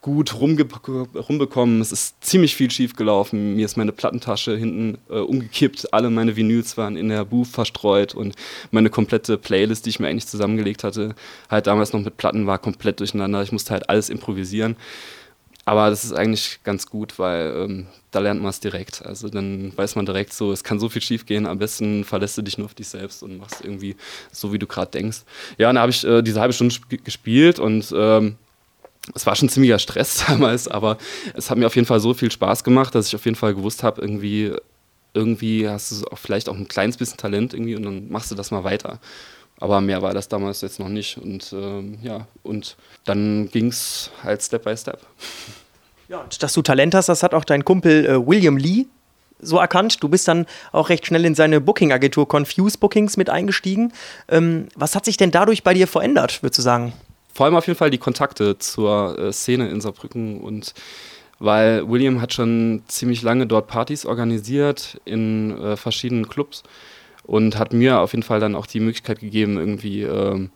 gut 0.00 0.34
rumbekommen. 0.40 1.80
Es 1.80 1.92
ist 1.92 2.24
ziemlich 2.24 2.56
viel 2.56 2.70
schief 2.70 2.96
gelaufen. 2.96 3.56
Mir 3.56 3.66
ist 3.66 3.76
meine 3.76 3.92
Plattentasche 3.92 4.56
hinten 4.56 4.98
äh, 5.10 5.18
umgekippt. 5.18 5.92
Alle 5.92 6.08
meine 6.08 6.36
Vinyls 6.36 6.78
waren 6.78 6.96
in 6.96 7.10
der 7.10 7.24
Booth 7.26 7.48
verstreut 7.48 8.14
und 8.14 8.34
meine 8.70 8.88
komplette 8.88 9.36
Playlist, 9.36 9.84
die 9.84 9.90
ich 9.90 10.00
mir 10.00 10.08
eigentlich 10.08 10.26
zusammengelegt 10.26 10.84
hatte, 10.84 11.14
halt 11.50 11.66
damals 11.66 11.92
noch 11.92 12.00
mit 12.00 12.16
Platten, 12.16 12.46
war 12.46 12.58
komplett 12.58 13.00
durcheinander. 13.00 13.42
Ich 13.42 13.52
musste 13.52 13.72
halt 13.72 13.90
alles 13.90 14.08
improvisieren. 14.08 14.76
Aber 15.70 15.88
das 15.88 16.02
ist 16.02 16.12
eigentlich 16.12 16.58
ganz 16.64 16.88
gut, 16.88 17.20
weil 17.20 17.54
ähm, 17.56 17.86
da 18.10 18.18
lernt 18.18 18.42
man 18.42 18.50
es 18.50 18.58
direkt. 18.58 19.06
Also 19.06 19.28
dann 19.28 19.72
weiß 19.76 19.94
man 19.94 20.04
direkt 20.04 20.32
so, 20.32 20.50
es 20.50 20.64
kann 20.64 20.80
so 20.80 20.88
viel 20.88 21.00
schief 21.00 21.26
gehen. 21.26 21.46
Am 21.46 21.60
besten 21.60 22.02
verlässt 22.02 22.36
du 22.36 22.42
dich 22.42 22.58
nur 22.58 22.64
auf 22.64 22.74
dich 22.74 22.88
selbst 22.88 23.22
und 23.22 23.38
machst 23.38 23.60
irgendwie 23.62 23.94
so, 24.32 24.52
wie 24.52 24.58
du 24.58 24.66
gerade 24.66 24.90
denkst. 24.90 25.18
Ja, 25.58 25.68
dann 25.68 25.78
habe 25.78 25.90
ich 25.90 26.04
äh, 26.04 26.22
diese 26.22 26.40
halbe 26.40 26.52
Stunde 26.54 26.74
gespielt 27.04 27.60
und 27.60 27.94
ähm, 27.94 28.34
es 29.14 29.24
war 29.26 29.36
schon 29.36 29.48
ziemlicher 29.48 29.78
Stress 29.78 30.24
damals, 30.26 30.66
aber 30.66 30.98
es 31.34 31.50
hat 31.50 31.56
mir 31.56 31.68
auf 31.68 31.76
jeden 31.76 31.86
Fall 31.86 32.00
so 32.00 32.14
viel 32.14 32.32
Spaß 32.32 32.64
gemacht, 32.64 32.92
dass 32.96 33.06
ich 33.06 33.14
auf 33.14 33.24
jeden 33.24 33.36
Fall 33.36 33.54
gewusst 33.54 33.84
habe, 33.84 34.00
irgendwie, 34.00 34.52
irgendwie 35.14 35.68
hast 35.68 35.92
du 35.92 36.04
auch 36.08 36.18
vielleicht 36.18 36.48
auch 36.48 36.56
ein 36.56 36.66
kleines 36.66 36.96
bisschen 36.96 37.16
Talent 37.16 37.54
irgendwie 37.54 37.76
und 37.76 37.84
dann 37.84 38.10
machst 38.10 38.32
du 38.32 38.34
das 38.34 38.50
mal 38.50 38.64
weiter. 38.64 38.98
Aber 39.60 39.82
mehr 39.82 40.00
war 40.00 40.14
das 40.14 40.26
damals 40.26 40.62
jetzt 40.62 40.80
noch 40.80 40.88
nicht. 40.88 41.18
Und 41.18 41.52
ähm, 41.52 41.98
ja, 42.02 42.26
und 42.42 42.76
dann 43.04 43.48
ging 43.50 43.66
es 43.66 44.10
halt 44.24 44.42
Step 44.42 44.64
by 44.64 44.76
Step. 44.76 45.00
Ja, 46.10 46.26
dass 46.40 46.52
du 46.52 46.60
Talent 46.60 46.94
hast, 46.94 47.08
das 47.08 47.22
hat 47.22 47.32
auch 47.34 47.44
dein 47.44 47.64
Kumpel 47.64 48.04
äh, 48.04 48.26
William 48.26 48.56
Lee 48.56 48.86
so 49.40 49.58
erkannt. 49.58 50.02
Du 50.02 50.08
bist 50.08 50.28
dann 50.28 50.44
auch 50.72 50.90
recht 50.90 51.06
schnell 51.06 51.24
in 51.24 51.34
seine 51.34 51.62
Booking-Agentur 51.62 52.28
Confuse 52.28 52.76
Bookings 52.76 53.16
mit 53.16 53.30
eingestiegen. 53.30 53.92
Ähm, 54.28 54.68
was 54.74 54.94
hat 54.94 55.06
sich 55.06 55.16
denn 55.16 55.30
dadurch 55.30 55.62
bei 55.62 55.72
dir 55.72 55.86
verändert, 55.86 56.42
würdest 56.42 56.58
du 56.58 56.62
sagen? 56.62 56.92
vor 57.32 57.46
allem 57.46 57.56
auf 57.56 57.66
jeden 57.66 57.78
Fall 57.78 57.90
die 57.90 57.98
Kontakte 57.98 58.58
zur 58.58 59.18
äh, 59.18 59.32
Szene 59.32 59.70
in 59.70 59.80
Saarbrücken 59.80 60.40
und 60.40 60.74
weil 61.38 61.88
William 61.88 62.20
hat 62.20 62.34
schon 62.34 62.82
ziemlich 62.86 63.22
lange 63.22 63.46
dort 63.46 63.66
Partys 63.66 64.04
organisiert 64.04 65.00
in 65.06 65.56
äh, 65.58 65.76
verschiedenen 65.76 66.28
Clubs 66.28 66.62
und 67.22 67.58
hat 67.58 67.72
mir 67.72 68.00
auf 68.00 68.12
jeden 68.12 68.24
Fall 68.24 68.40
dann 68.40 68.54
auch 68.54 68.66
die 68.66 68.80
Möglichkeit 68.80 69.20
gegeben, 69.20 69.56
irgendwie 69.56 70.02
ähm, 70.02 70.50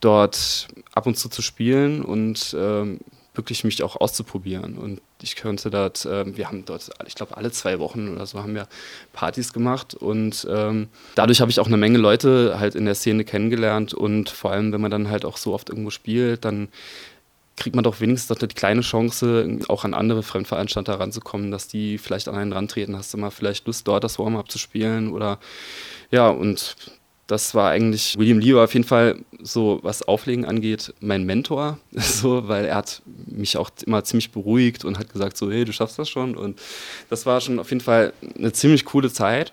dort 0.00 0.68
ab 0.94 1.06
und 1.06 1.18
zu 1.18 1.28
zu 1.28 1.42
spielen 1.42 2.02
und 2.02 2.54
ähm, 2.56 3.00
wirklich 3.36 3.64
mich 3.64 3.82
auch 3.82 3.96
auszuprobieren. 3.96 4.78
Und 4.78 5.00
ich 5.22 5.36
könnte 5.36 5.70
dort, 5.70 6.04
äh, 6.04 6.36
wir 6.36 6.48
haben 6.48 6.64
dort, 6.64 6.90
ich 7.06 7.14
glaube, 7.14 7.36
alle 7.36 7.50
zwei 7.50 7.78
Wochen 7.78 8.08
oder 8.08 8.26
so 8.26 8.42
haben 8.42 8.54
wir 8.54 8.68
Partys 9.12 9.52
gemacht 9.52 9.94
und 9.94 10.46
ähm, 10.50 10.88
dadurch 11.14 11.40
habe 11.40 11.50
ich 11.50 11.60
auch 11.60 11.66
eine 11.66 11.76
Menge 11.76 11.98
Leute 11.98 12.58
halt 12.58 12.74
in 12.74 12.84
der 12.84 12.94
Szene 12.94 13.24
kennengelernt 13.24 13.94
und 13.94 14.28
vor 14.28 14.52
allem, 14.52 14.72
wenn 14.72 14.80
man 14.80 14.90
dann 14.90 15.08
halt 15.08 15.24
auch 15.24 15.36
so 15.36 15.54
oft 15.54 15.68
irgendwo 15.68 15.90
spielt, 15.90 16.44
dann 16.44 16.68
kriegt 17.56 17.74
man 17.74 17.84
doch 17.84 18.00
wenigstens 18.00 18.28
doch 18.28 18.46
die 18.46 18.54
kleine 18.54 18.82
Chance, 18.82 19.60
auch 19.68 19.84
an 19.84 19.94
andere 19.94 20.22
Fremdveranstalter 20.22 21.00
ranzukommen, 21.00 21.50
dass 21.50 21.68
die 21.68 21.96
vielleicht 21.96 22.28
an 22.28 22.34
einen 22.34 22.52
rantreten. 22.52 22.96
Hast 22.96 23.14
du 23.14 23.18
mal 23.18 23.30
vielleicht 23.30 23.66
Lust, 23.66 23.88
dort 23.88 24.04
das 24.04 24.18
Warm-up 24.18 24.50
zu 24.50 24.58
spielen 24.58 25.12
oder 25.12 25.38
ja, 26.10 26.28
und 26.28 26.76
das 27.26 27.54
war 27.54 27.70
eigentlich, 27.70 28.16
William 28.18 28.38
Lee 28.38 28.54
war 28.54 28.64
auf 28.64 28.74
jeden 28.74 28.86
Fall 28.86 29.18
so, 29.40 29.80
was 29.82 30.02
Auflegen 30.02 30.44
angeht, 30.44 30.94
mein 31.00 31.24
Mentor, 31.24 31.78
so, 31.92 32.48
weil 32.48 32.66
er 32.66 32.76
hat 32.76 33.02
mich 33.26 33.56
auch 33.56 33.70
immer 33.84 34.04
ziemlich 34.04 34.30
beruhigt 34.30 34.84
und 34.84 34.98
hat 34.98 35.12
gesagt 35.12 35.36
so, 35.36 35.50
hey, 35.50 35.64
du 35.64 35.72
schaffst 35.72 35.98
das 35.98 36.08
schon 36.08 36.36
und 36.36 36.60
das 37.10 37.26
war 37.26 37.40
schon 37.40 37.58
auf 37.58 37.70
jeden 37.70 37.82
Fall 37.82 38.12
eine 38.36 38.52
ziemlich 38.52 38.84
coole 38.84 39.10
Zeit. 39.10 39.52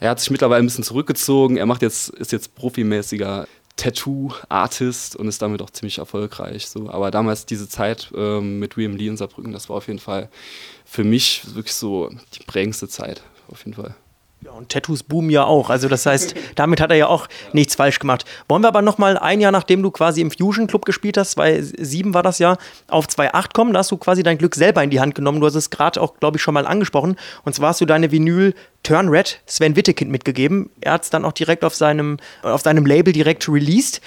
Er 0.00 0.10
hat 0.10 0.20
sich 0.20 0.30
mittlerweile 0.30 0.62
ein 0.62 0.66
bisschen 0.66 0.84
zurückgezogen, 0.84 1.56
er 1.56 1.66
macht 1.66 1.82
jetzt, 1.82 2.08
ist 2.10 2.32
jetzt 2.32 2.54
profimäßiger 2.54 3.46
Tattoo-Artist 3.76 5.16
und 5.16 5.28
ist 5.28 5.40
damit 5.40 5.62
auch 5.62 5.70
ziemlich 5.70 5.98
erfolgreich. 5.98 6.66
So. 6.66 6.90
Aber 6.90 7.10
damals 7.10 7.46
diese 7.46 7.68
Zeit 7.68 8.10
ähm, 8.14 8.58
mit 8.58 8.76
William 8.76 8.96
Lee 8.96 9.06
in 9.06 9.16
Saarbrücken, 9.16 9.52
das 9.52 9.68
war 9.68 9.76
auf 9.76 9.86
jeden 9.86 9.98
Fall 10.00 10.28
für 10.84 11.04
mich 11.04 11.42
wirklich 11.54 11.74
so 11.74 12.10
die 12.34 12.44
prägendste 12.44 12.88
Zeit, 12.88 13.22
auf 13.48 13.64
jeden 13.64 13.74
Fall. 13.74 13.94
Ja, 14.42 14.52
und 14.52 14.70
Tattoos 14.70 15.02
boomen 15.02 15.28
ja 15.28 15.44
auch. 15.44 15.68
Also 15.68 15.88
das 15.88 16.06
heißt, 16.06 16.34
damit 16.54 16.80
hat 16.80 16.90
er 16.90 16.96
ja 16.96 17.06
auch 17.08 17.28
nichts 17.52 17.74
falsch 17.74 17.98
gemacht. 17.98 18.24
Wollen 18.48 18.62
wir 18.62 18.68
aber 18.68 18.80
noch 18.80 18.96
mal 18.96 19.18
ein 19.18 19.40
Jahr, 19.40 19.52
nachdem 19.52 19.82
du 19.82 19.90
quasi 19.90 20.22
im 20.22 20.30
Fusion 20.30 20.66
Club 20.66 20.86
gespielt 20.86 21.18
hast, 21.18 21.32
2007 21.32 22.14
war 22.14 22.22
das 22.22 22.38
ja, 22.38 22.56
auf 22.88 23.06
2.8 23.06 23.52
kommen. 23.52 23.74
Da 23.74 23.80
hast 23.80 23.90
du 23.90 23.98
quasi 23.98 24.22
dein 24.22 24.38
Glück 24.38 24.54
selber 24.54 24.82
in 24.82 24.90
die 24.90 25.00
Hand 25.00 25.14
genommen. 25.14 25.40
Du 25.40 25.46
hast 25.46 25.56
es 25.56 25.68
gerade 25.68 26.00
auch, 26.00 26.14
glaube 26.20 26.38
ich, 26.38 26.42
schon 26.42 26.54
mal 26.54 26.66
angesprochen. 26.66 27.16
Und 27.44 27.54
zwar 27.54 27.70
hast 27.70 27.82
du 27.82 27.86
deine 27.86 28.10
Vinyl 28.10 28.54
Turn 28.82 29.08
Red 29.08 29.40
Sven 29.46 29.76
Wittekind 29.76 30.10
mitgegeben. 30.10 30.70
Er 30.80 30.92
hat 30.92 31.02
es 31.02 31.10
dann 31.10 31.26
auch 31.26 31.32
direkt 31.32 31.62
auf 31.62 31.74
seinem, 31.74 32.16
auf 32.42 32.62
seinem 32.62 32.86
Label 32.86 33.12
direkt 33.12 33.46
released. 33.46 34.00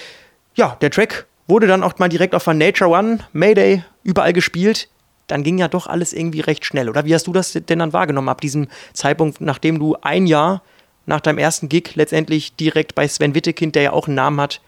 ja, 0.55 0.77
der 0.81 0.89
Track 0.89 1.27
wurde 1.47 1.67
dann 1.67 1.83
auch 1.83 1.99
mal 1.99 2.09
direkt 2.09 2.33
auf 2.33 2.45
der 2.45 2.53
Nature 2.53 2.89
One, 2.89 3.19
Mayday, 3.33 3.83
überall 4.03 4.33
gespielt. 4.33 4.87
Dann 5.33 5.41
ging 5.41 5.57
ja 5.57 5.67
doch 5.67 5.87
alles 5.87 6.13
irgendwie 6.13 6.41
recht 6.41 6.63
schnell, 6.63 6.89
oder? 6.89 7.05
Wie 7.05 7.15
hast 7.15 7.25
du 7.25 7.33
das 7.33 7.53
denn 7.53 7.79
dann 7.79 7.91
wahrgenommen 7.91 8.29
ab 8.29 8.39
diesem 8.39 8.67
Zeitpunkt, 8.93 9.41
nachdem 9.41 9.79
du 9.79 9.97
ein 9.99 10.27
Jahr 10.27 10.61
nach 11.07 11.21
deinem 11.21 11.39
ersten 11.39 11.69
Gig 11.69 11.95
letztendlich 11.95 12.55
direkt 12.55 12.93
bei 12.93 13.07
Sven 13.07 13.33
Wittekind, 13.33 13.73
der 13.73 13.81
ja 13.81 13.93
auch 13.93 14.05
einen 14.05 14.13
Namen 14.13 14.39
hat, 14.39 14.61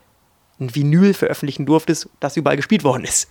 ein 0.60 0.74
Vinyl 0.74 1.14
veröffentlichen 1.14 1.68
durftest, 1.68 2.10
das 2.20 2.36
überall 2.36 2.56
gespielt 2.56 2.84
worden 2.84 3.04
ist? 3.04 3.30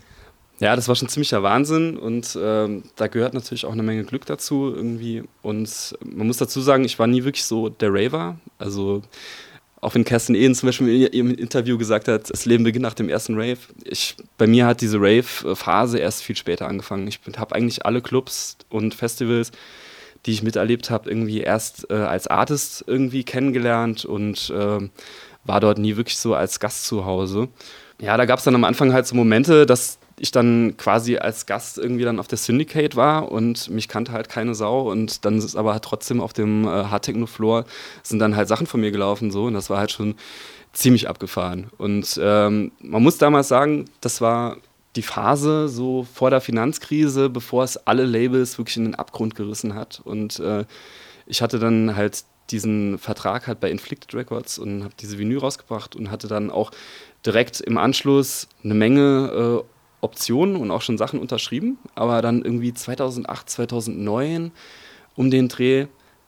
Ja, 0.61 0.77
das 0.77 0.87
war 0.87 0.95
schon 0.95 1.09
ziemlicher 1.09 1.43
Wahnsinn 1.43 1.97
und 1.97 2.39
ähm, 2.41 2.85
da 2.95 3.09
gehört 3.09 3.35
natürlich 3.35 3.67
auch 3.67 3.73
eine 3.73 3.83
Menge 3.83 4.05
Glück 4.05 4.27
dazu 4.27 4.73
irgendwie. 4.73 5.25
Und 5.43 5.99
man 6.05 6.29
muss 6.29 6.37
dazu 6.37 6.61
sagen, 6.61 6.85
ich 6.85 7.01
war 7.01 7.09
nie 7.09 7.25
wirklich 7.25 7.47
so 7.47 7.69
der 7.69 7.93
Raver. 7.93 8.39
Also 8.59 9.03
auch 9.85 9.95
wenn 9.95 10.05
Kerstin 10.05 10.35
Ehn 10.35 10.55
zum 10.55 10.69
Beispiel 10.69 10.89
in 10.89 11.13
ihrem 11.13 11.35
Interview 11.35 11.77
gesagt 11.77 12.09
hat, 12.09 12.31
das 12.31 12.47
Leben 12.47 12.65
beginnt 12.65 12.83
nach 12.83 12.95
dem 12.95 13.11
ersten 13.11 13.35
Rave. 13.35 13.59
Ich, 13.85 14.17
bei 14.39 14.47
mir 14.47 14.67
hat 14.67 14.81
diese 14.81 14.99
Rave-Phase 14.99 15.99
erst 15.99 16.23
viel 16.23 16.37
später 16.37 16.67
angefangen. 16.67 17.07
Ich 17.07 17.21
habe 17.37 17.55
eigentlich 17.55 17.85
alle 17.85 18.01
Clubs 18.01 18.57
und 18.71 18.95
Festivals, 18.95 19.53
die 20.25 20.33
ich 20.33 20.43
miterlebt 20.43 20.89
habe, 20.89 21.11
irgendwie 21.11 21.41
erst 21.43 21.91
äh, 21.91 21.95
als 21.97 22.27
Artist 22.27 22.85
irgendwie 22.87 23.25
kennengelernt 23.25 24.07
und 24.07 24.51
äh, 24.57 24.89
war 25.45 25.61
dort 25.61 25.77
nie 25.77 25.97
wirklich 25.97 26.17
so 26.17 26.35
als 26.35 26.61
Gast 26.61 26.87
zu 26.87 27.05
Hause. 27.05 27.49
Ja, 28.01 28.17
da 28.17 28.25
gab 28.25 28.39
es 28.39 28.45
dann 28.47 28.55
am 28.55 28.65
Anfang 28.65 28.95
halt 28.95 29.07
so 29.07 29.15
Momente, 29.15 29.67
dass 29.67 29.99
ich 30.19 30.31
dann 30.31 30.77
quasi 30.77 31.17
als 31.17 31.47
Gast 31.47 31.79
irgendwie 31.79 32.05
dann 32.05 32.19
auf 32.19 32.29
der 32.29 32.39
Syndicate 32.39 32.97
war 32.97 33.33
und 33.33 33.69
mich 33.71 33.89
kannte 33.89 34.13
halt 34.13 34.29
keine 34.29 34.55
Sau 34.55 34.91
und 34.91 35.25
dann 35.25 35.39
ist 35.39 35.57
aber 35.57 35.81
trotzdem 35.81 36.21
auf 36.21 36.33
dem 36.33 36.65
äh, 36.65 36.69
Hard 36.69 37.05
Techno 37.05 37.27
Floor 37.27 37.65
sind 38.03 38.21
dann 38.21 38.37
halt 38.37 38.49
Sachen 38.49 38.67
von 38.67 38.81
mir 38.81 38.91
gelaufen 38.91 39.31
so 39.31 39.45
und 39.45 39.55
das 39.55 39.71
war 39.71 39.79
halt 39.79 39.91
schon 39.91 40.15
ziemlich 40.73 41.09
abgefahren. 41.09 41.71
Und 41.79 42.19
ähm, 42.23 42.73
man 42.81 43.03
muss 43.03 43.19
damals 43.19 43.49
sagen, 43.49 43.87
das 44.01 44.21
war 44.21 44.59
die 44.97 45.03
Phase 45.03 45.69
so 45.69 46.05
vor 46.05 46.31
der 46.31 46.41
Finanzkrise, 46.41 47.31
bevor 47.31 47.65
es 47.65 47.77
alle 47.77 48.05
Labels 48.05 48.59
wirklich 48.59 48.77
in 48.77 48.85
den 48.85 48.95
Abgrund 48.95 49.35
gerissen 49.35 49.75
hat. 49.75 50.01
Und 50.05 50.39
äh, 50.39 50.65
ich 51.27 51.43
hatte 51.43 51.59
dann 51.59 51.97
halt 51.97 52.25
diesen 52.51 52.99
Vertrag 52.99 53.47
halt 53.47 53.61
bei 53.61 53.71
Inflicted 53.71 54.15
Records 54.15 54.59
und 54.59 54.85
habe 54.85 54.95
diese 55.01 55.19
Vinyl 55.19 55.39
rausgebracht 55.39 55.97
und 55.97 56.11
hatte 56.11 56.29
dann 56.29 56.51
auch 56.51 56.71
direkt 57.25 57.61
im 57.61 57.79
Anschluss 57.79 58.49
eine 58.63 58.75
Menge 58.75 59.63
äh, 59.65 59.74
Optionen 60.05 60.57
und 60.57 60.71
auch 60.71 60.83
schon 60.83 60.99
Sachen 60.99 61.19
unterschrieben. 61.19 61.79
Aber 61.95 62.23
dann 62.23 62.43
irgendwie 62.43 62.73
2008, 62.73 63.51
2009 63.51 64.53
um 65.17 65.31
den 65.31 65.49
Dreh 65.49 65.87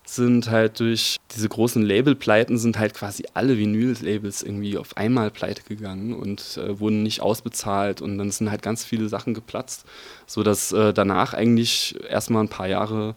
sind 0.08 0.50
halt 0.50 0.78
durch 0.78 1.16
diese 1.34 1.48
großen 1.48 1.82
Labelpleiten 1.82 2.58
sind 2.58 2.78
halt 2.78 2.94
quasi 2.94 3.24
alle 3.34 3.58
Vinyl-Labels 3.58 4.42
irgendwie 4.42 4.78
auf 4.78 4.96
einmal 4.96 5.30
pleite 5.30 5.62
gegangen 5.64 6.14
und 6.14 6.58
äh, 6.58 6.78
wurden 6.78 7.02
nicht 7.02 7.20
ausbezahlt 7.20 8.00
und 8.00 8.16
dann 8.16 8.30
sind 8.30 8.50
halt 8.50 8.62
ganz 8.62 8.84
viele 8.84 9.08
Sachen 9.08 9.34
geplatzt, 9.34 9.84
sodass 10.26 10.70
äh, 10.72 10.92
danach 10.92 11.34
eigentlich 11.34 11.96
erstmal 12.08 12.44
ein 12.44 12.48
paar 12.48 12.68
Jahre 12.68 13.16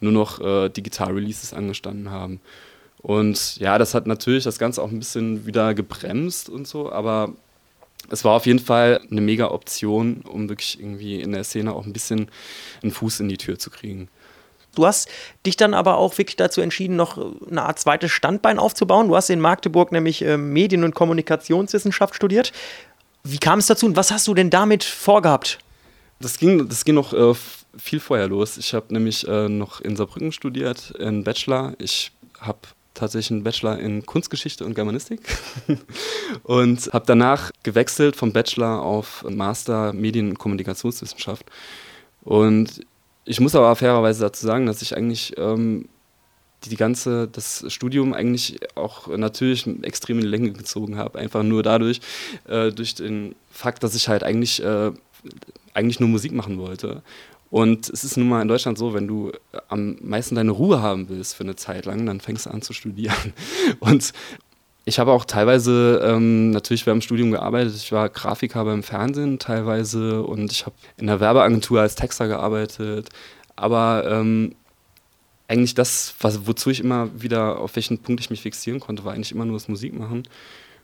nur 0.00 0.12
noch 0.12 0.40
äh, 0.40 0.68
Digital-Releases 0.68 1.54
angestanden 1.54 2.10
haben. 2.10 2.40
Und 2.98 3.56
ja, 3.56 3.78
das 3.78 3.94
hat 3.94 4.06
natürlich 4.06 4.44
das 4.44 4.58
Ganze 4.58 4.82
auch 4.82 4.90
ein 4.90 4.98
bisschen 4.98 5.46
wieder 5.46 5.74
gebremst 5.74 6.50
und 6.50 6.66
so, 6.66 6.92
aber 6.92 7.32
es 8.10 8.24
war 8.24 8.32
auf 8.32 8.46
jeden 8.46 8.58
Fall 8.58 9.00
eine 9.10 9.20
mega 9.20 9.50
Option, 9.50 10.22
um 10.22 10.48
wirklich 10.48 10.78
irgendwie 10.80 11.20
in 11.20 11.32
der 11.32 11.44
Szene 11.44 11.74
auch 11.74 11.86
ein 11.86 11.92
bisschen 11.92 12.30
einen 12.82 12.92
Fuß 12.92 13.20
in 13.20 13.28
die 13.28 13.36
Tür 13.36 13.58
zu 13.58 13.70
kriegen. 13.70 14.08
Du 14.74 14.86
hast 14.86 15.08
dich 15.46 15.56
dann 15.56 15.74
aber 15.74 15.96
auch 15.96 16.16
wirklich 16.18 16.36
dazu 16.36 16.60
entschieden, 16.60 16.96
noch 16.96 17.18
eine 17.50 17.62
Art 17.62 17.78
zweites 17.78 18.12
Standbein 18.12 18.58
aufzubauen. 18.58 19.08
Du 19.08 19.16
hast 19.16 19.30
in 19.30 19.40
Magdeburg 19.40 19.90
nämlich 19.90 20.22
äh, 20.22 20.36
Medien- 20.36 20.84
und 20.84 20.94
Kommunikationswissenschaft 20.94 22.14
studiert. 22.14 22.52
Wie 23.24 23.38
kam 23.38 23.58
es 23.58 23.66
dazu 23.66 23.86
und 23.86 23.96
was 23.96 24.10
hast 24.10 24.28
du 24.28 24.34
denn 24.34 24.50
damit 24.50 24.84
vorgehabt? 24.84 25.58
Das 26.20 26.38
ging, 26.38 26.68
das 26.68 26.84
ging 26.84 26.94
noch 26.94 27.12
äh, 27.12 27.34
viel 27.76 28.00
vorher 28.00 28.28
los. 28.28 28.58
Ich 28.58 28.74
habe 28.74 28.92
nämlich 28.92 29.26
äh, 29.26 29.48
noch 29.48 29.80
in 29.80 29.96
Saarbrücken 29.96 30.30
studiert, 30.30 30.92
in 30.98 31.24
Bachelor. 31.24 31.74
Ich 31.78 32.12
habe 32.40 32.58
tatsächlich 32.96 33.30
einen 33.30 33.44
Bachelor 33.44 33.78
in 33.78 34.04
Kunstgeschichte 34.04 34.64
und 34.64 34.74
Germanistik 34.74 35.20
und 36.42 36.90
habe 36.92 37.04
danach 37.06 37.50
gewechselt 37.62 38.16
vom 38.16 38.32
Bachelor 38.32 38.82
auf 38.82 39.24
Master 39.28 39.92
Medien- 39.92 40.30
und 40.30 40.38
Kommunikationswissenschaft. 40.38 41.46
Und 42.22 42.80
ich 43.24 43.40
muss 43.40 43.54
aber 43.54 43.74
fairerweise 43.76 44.20
dazu 44.20 44.46
sagen, 44.46 44.66
dass 44.66 44.82
ich 44.82 44.96
eigentlich 44.96 45.34
ähm, 45.36 45.88
die, 46.64 46.70
die 46.70 46.76
ganze, 46.76 47.28
das 47.28 47.64
Studium 47.68 48.14
eigentlich 48.14 48.58
auch 48.74 49.08
natürlich 49.08 49.66
extrem 49.82 50.18
in 50.18 50.22
die 50.22 50.28
Länge 50.28 50.52
gezogen 50.52 50.96
habe. 50.96 51.18
Einfach 51.18 51.42
nur 51.42 51.62
dadurch, 51.62 52.00
äh, 52.48 52.70
durch 52.72 52.94
den 52.94 53.34
Fakt, 53.50 53.82
dass 53.82 53.94
ich 53.94 54.08
halt 54.08 54.22
eigentlich, 54.22 54.62
äh, 54.62 54.92
eigentlich 55.74 56.00
nur 56.00 56.08
Musik 56.08 56.32
machen 56.32 56.58
wollte. 56.58 57.02
Und 57.50 57.88
es 57.88 58.04
ist 58.04 58.16
nun 58.16 58.28
mal 58.28 58.42
in 58.42 58.48
Deutschland 58.48 58.76
so, 58.76 58.92
wenn 58.94 59.06
du 59.06 59.30
äh, 59.30 59.58
am 59.68 59.96
meisten 60.00 60.34
deine 60.34 60.50
Ruhe 60.50 60.82
haben 60.82 61.08
willst 61.08 61.34
für 61.34 61.44
eine 61.44 61.56
Zeit 61.56 61.86
lang, 61.86 62.04
dann 62.06 62.20
fängst 62.20 62.46
du 62.46 62.50
an 62.50 62.62
zu 62.62 62.72
studieren. 62.72 63.32
Und 63.80 64.12
ich 64.88 65.00
habe 65.00 65.12
auch 65.12 65.24
teilweise 65.24 66.00
ähm, 66.04 66.50
natürlich 66.50 66.84
dem 66.84 67.00
Studium 67.00 67.32
gearbeitet. 67.32 67.74
Ich 67.74 67.90
war 67.90 68.08
Grafiker 68.08 68.64
beim 68.64 68.84
Fernsehen 68.84 69.40
teilweise 69.40 70.22
und 70.22 70.52
ich 70.52 70.64
habe 70.64 70.76
in 70.96 71.08
der 71.08 71.18
Werbeagentur 71.18 71.80
als 71.80 71.96
Texter 71.96 72.28
gearbeitet. 72.28 73.08
Aber 73.56 74.04
ähm, 74.08 74.54
eigentlich 75.48 75.74
das, 75.74 76.14
was, 76.20 76.46
wozu 76.46 76.70
ich 76.70 76.78
immer 76.78 77.10
wieder, 77.20 77.58
auf 77.58 77.74
welchen 77.74 77.98
Punkt 77.98 78.20
ich 78.20 78.30
mich 78.30 78.42
fixieren 78.42 78.78
konnte, 78.78 79.04
war 79.04 79.12
eigentlich 79.12 79.32
immer 79.32 79.44
nur 79.44 79.56
das 79.56 79.66
Musikmachen. 79.66 80.28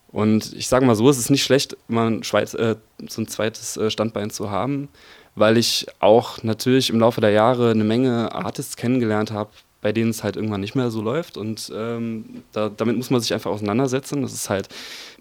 Und 0.08 0.52
ich 0.52 0.66
sage 0.66 0.84
mal 0.84 0.96
so, 0.96 1.08
es 1.08 1.18
ist 1.18 1.30
nicht 1.30 1.44
schlecht, 1.44 1.76
mal 1.86 2.08
ein, 2.08 2.24
Schweiz, 2.24 2.54
äh, 2.54 2.74
so 3.08 3.22
ein 3.22 3.28
zweites 3.28 3.76
äh, 3.76 3.88
Standbein 3.88 4.30
zu 4.30 4.50
haben 4.50 4.88
weil 5.34 5.56
ich 5.56 5.86
auch 6.00 6.42
natürlich 6.42 6.90
im 6.90 7.00
Laufe 7.00 7.20
der 7.20 7.30
Jahre 7.30 7.70
eine 7.70 7.84
Menge 7.84 8.32
Artists 8.32 8.76
kennengelernt 8.76 9.30
habe, 9.30 9.50
bei 9.80 9.92
denen 9.92 10.10
es 10.10 10.22
halt 10.22 10.36
irgendwann 10.36 10.60
nicht 10.60 10.74
mehr 10.74 10.90
so 10.90 11.02
läuft. 11.02 11.36
Und 11.36 11.70
ähm, 11.74 12.42
da, 12.52 12.68
damit 12.68 12.96
muss 12.96 13.10
man 13.10 13.20
sich 13.20 13.34
einfach 13.34 13.50
auseinandersetzen. 13.50 14.22
Das 14.22 14.32
ist 14.32 14.48
halt, 14.48 14.68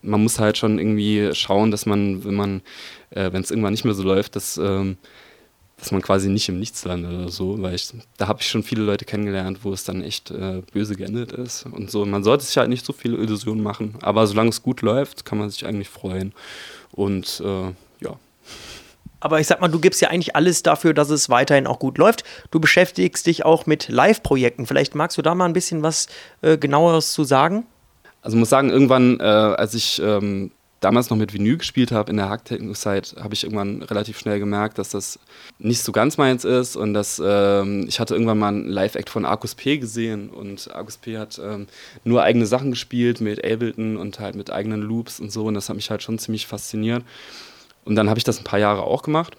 man 0.01 0.21
muss 0.21 0.39
halt 0.39 0.57
schon 0.57 0.77
irgendwie 0.77 1.31
schauen, 1.33 1.71
dass 1.71 1.85
man, 1.85 2.23
wenn 2.23 2.35
man, 2.35 2.61
äh, 3.09 3.31
wenn 3.31 3.41
es 3.41 3.51
irgendwann 3.51 3.73
nicht 3.73 3.85
mehr 3.85 3.95
so 3.95 4.03
läuft, 4.03 4.35
dass, 4.35 4.57
ähm, 4.57 4.97
dass 5.77 5.91
man 5.91 6.03
quasi 6.03 6.29
nicht 6.29 6.47
im 6.47 6.59
Nichts 6.59 6.85
landet 6.85 7.11
oder 7.11 7.29
so, 7.29 7.59
weil 7.61 7.73
ich, 7.73 7.91
da 8.17 8.27
habe 8.27 8.39
ich 8.41 8.47
schon 8.47 8.61
viele 8.61 8.83
Leute 8.83 9.03
kennengelernt, 9.03 9.59
wo 9.63 9.73
es 9.73 9.83
dann 9.83 10.03
echt 10.03 10.29
äh, 10.29 10.61
böse 10.71 10.95
geendet 10.95 11.31
ist 11.31 11.65
und 11.65 11.89
so. 11.89 12.05
Man 12.05 12.23
sollte 12.23 12.45
sich 12.45 12.55
halt 12.57 12.69
nicht 12.69 12.85
so 12.85 12.93
viele 12.93 13.17
Illusionen 13.17 13.63
machen, 13.63 13.95
aber 14.01 14.27
solange 14.27 14.49
es 14.49 14.61
gut 14.61 14.83
läuft, 14.83 15.25
kann 15.25 15.39
man 15.39 15.49
sich 15.49 15.65
eigentlich 15.65 15.89
freuen. 15.89 16.33
Und 16.91 17.41
äh, 17.43 17.73
ja. 18.03 18.19
Aber 19.21 19.39
ich 19.39 19.47
sag 19.47 19.61
mal, 19.61 19.69
du 19.69 19.79
gibst 19.79 20.01
ja 20.01 20.09
eigentlich 20.09 20.35
alles 20.35 20.63
dafür, 20.63 20.93
dass 20.93 21.09
es 21.09 21.29
weiterhin 21.29 21.67
auch 21.67 21.79
gut 21.79 21.97
läuft. 21.97 22.23
Du 22.49 22.59
beschäftigst 22.59 23.25
dich 23.25 23.45
auch 23.45 23.65
mit 23.65 23.87
Live-Projekten. 23.87 24.65
Vielleicht 24.65 24.95
magst 24.95 25.17
du 25.17 25.21
da 25.21 25.33
mal 25.33 25.45
ein 25.45 25.53
bisschen 25.53 25.83
was 25.83 26.07
äh, 26.41 26.57
genaueres 26.57 27.13
zu 27.13 27.23
sagen? 27.23 27.65
Also 28.21 28.35
ich 28.35 28.39
muss 28.39 28.49
sagen, 28.49 28.69
irgendwann, 28.69 29.19
äh, 29.19 29.23
als 29.23 29.73
ich 29.73 30.01
ähm, 30.03 30.51
damals 30.81 31.11
noch 31.11 31.17
mit 31.17 31.33
Vinyl 31.33 31.57
gespielt 31.57 31.91
habe 31.91 32.09
in 32.09 32.17
der 32.17 32.29
Hacktechno-Zeit, 32.29 33.15
habe 33.21 33.33
ich 33.33 33.43
irgendwann 33.43 33.83
relativ 33.83 34.17
schnell 34.17 34.39
gemerkt, 34.39 34.79
dass 34.79 34.89
das 34.89 35.19
nicht 35.59 35.83
so 35.83 35.91
ganz 35.91 36.17
meins 36.17 36.43
ist 36.43 36.75
und 36.75 36.93
dass 36.93 37.21
ähm, 37.23 37.85
ich 37.87 37.99
hatte 37.99 38.15
irgendwann 38.15 38.39
mal 38.39 38.49
einen 38.49 38.67
Live-Act 38.67 39.09
von 39.09 39.25
Arcus 39.25 39.55
P 39.55 39.77
gesehen 39.77 40.29
und 40.29 40.69
Arcus 40.73 40.97
P 40.97 41.17
hat 41.17 41.39
ähm, 41.43 41.67
nur 42.03 42.23
eigene 42.23 42.47
Sachen 42.47 42.71
gespielt 42.71 43.21
mit 43.21 43.45
Ableton 43.45 43.95
und 43.95 44.19
halt 44.19 44.35
mit 44.35 44.51
eigenen 44.51 44.81
Loops 44.81 45.19
und 45.19 45.31
so 45.31 45.45
und 45.45 45.53
das 45.53 45.69
hat 45.69 45.75
mich 45.75 45.91
halt 45.91 46.01
schon 46.01 46.17
ziemlich 46.17 46.47
fasziniert. 46.47 47.03
Und 47.85 47.95
dann 47.95 48.09
habe 48.09 48.17
ich 48.17 48.23
das 48.23 48.39
ein 48.39 48.43
paar 48.43 48.59
Jahre 48.59 48.83
auch 48.83 49.03
gemacht 49.03 49.37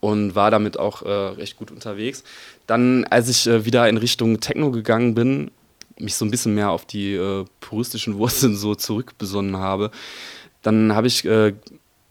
und 0.00 0.34
war 0.34 0.50
damit 0.50 0.78
auch 0.78 1.02
äh, 1.02 1.10
recht 1.10 1.56
gut 1.56 1.70
unterwegs. 1.70 2.24
Dann, 2.66 3.04
als 3.04 3.28
ich 3.28 3.46
äh, 3.46 3.64
wieder 3.64 3.88
in 3.88 3.96
Richtung 3.96 4.40
Techno 4.40 4.70
gegangen 4.70 5.14
bin, 5.14 5.50
mich 5.98 6.14
so 6.14 6.24
ein 6.24 6.30
bisschen 6.30 6.54
mehr 6.54 6.70
auf 6.70 6.84
die 6.84 7.14
äh, 7.14 7.44
puristischen 7.60 8.14
Wurzeln 8.18 8.56
so 8.56 8.74
zurückbesonnen 8.74 9.56
habe, 9.56 9.90
dann 10.62 10.94
habe 10.94 11.06
ich 11.06 11.24
äh, 11.24 11.54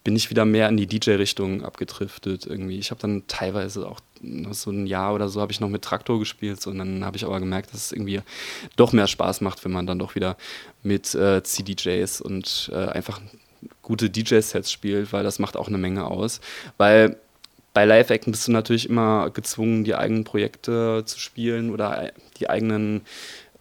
bin 0.04 0.16
ich 0.16 0.30
wieder 0.30 0.46
mehr 0.46 0.68
in 0.68 0.78
die 0.78 0.88
DJ-Richtung 0.88 1.64
abgedriftet 1.64 2.48
irgendwie. 2.48 2.80
Ich 2.80 2.90
habe 2.90 3.00
dann 3.00 3.24
teilweise 3.28 3.88
auch 3.88 4.00
so 4.52 4.72
ein 4.72 4.88
Jahr 4.88 5.14
oder 5.14 5.30
so 5.30 5.42
habe 5.42 5.52
ich 5.52 5.60
noch 5.60 5.70
mit 5.70 5.84
Traktor 5.84 6.18
gespielt 6.20 6.66
und 6.66 6.80
dann 6.80 7.06
habe 7.06 7.18
ich 7.18 7.26
aber 7.26 7.40
gemerkt, 7.40 7.74
dass 7.74 7.86
es 7.86 7.92
irgendwie 7.92 8.22
doch 8.76 8.94
mehr 8.94 9.08
Spaß 9.08 9.42
macht, 9.42 9.64
wenn 9.64 9.72
man 9.72 9.86
dann 9.86 10.00
doch 10.00 10.16
wieder 10.16 10.38
mit 10.82 11.14
äh, 11.14 11.44
CDJs 11.44 12.22
und 12.22 12.72
äh, 12.74 12.78
einfach 12.78 13.22
gute 13.82 14.10
DJ-Sets 14.10 14.72
spielt, 14.72 15.14
weil 15.14 15.24
das 15.24 15.40
macht 15.40 15.58
auch 15.58 15.68
eine 15.68 15.78
Menge 15.78 16.06
aus. 16.06 16.42
Weil 16.78 17.18
bei 17.74 17.86
Live-Acten 17.86 18.32
bist 18.32 18.48
du 18.48 18.52
natürlich 18.52 18.90
immer 18.90 19.30
gezwungen, 19.30 19.84
die 19.84 19.96
eigenen 19.96 20.24
Projekte 20.24 21.04
zu 21.06 21.20
spielen 21.20 21.72
oder 21.72 22.12
die 22.40 22.50
eigenen 22.50 23.02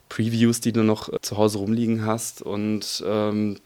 Previews, 0.09 0.61
die 0.61 0.73
du 0.73 0.83
noch 0.83 1.09
zu 1.21 1.37
Hause 1.37 1.59
rumliegen 1.59 2.05
hast. 2.05 2.43
Und 2.43 3.05
ähm, 3.07 3.57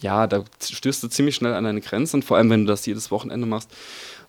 ja, 0.00 0.26
da 0.26 0.44
stößt 0.62 1.02
du 1.02 1.08
ziemlich 1.08 1.34
schnell 1.34 1.54
an 1.54 1.64
deine 1.64 1.80
Grenzen, 1.80 2.22
vor 2.22 2.36
allem 2.36 2.50
wenn 2.50 2.64
du 2.64 2.68
das 2.68 2.86
jedes 2.86 3.10
Wochenende 3.10 3.46
machst. 3.46 3.70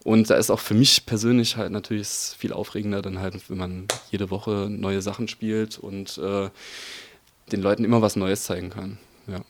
Und 0.03 0.29
da 0.31 0.35
ist 0.35 0.49
auch 0.49 0.59
für 0.59 0.73
mich 0.73 1.05
persönlich 1.05 1.57
halt 1.57 1.71
natürlich 1.71 2.07
viel 2.07 2.53
aufregender, 2.53 3.03
dann 3.03 3.19
halt, 3.19 3.49
wenn 3.49 3.57
man 3.57 3.87
jede 4.09 4.31
Woche 4.31 4.67
neue 4.69 5.01
Sachen 5.01 5.27
spielt 5.27 5.77
und 5.77 6.17
äh, 6.17 6.49
den 7.51 7.61
Leuten 7.61 7.83
immer 7.83 8.01
was 8.01 8.15
Neues 8.15 8.43
zeigen 8.43 8.71
kann. 8.71 8.97
Ja. 9.27 9.41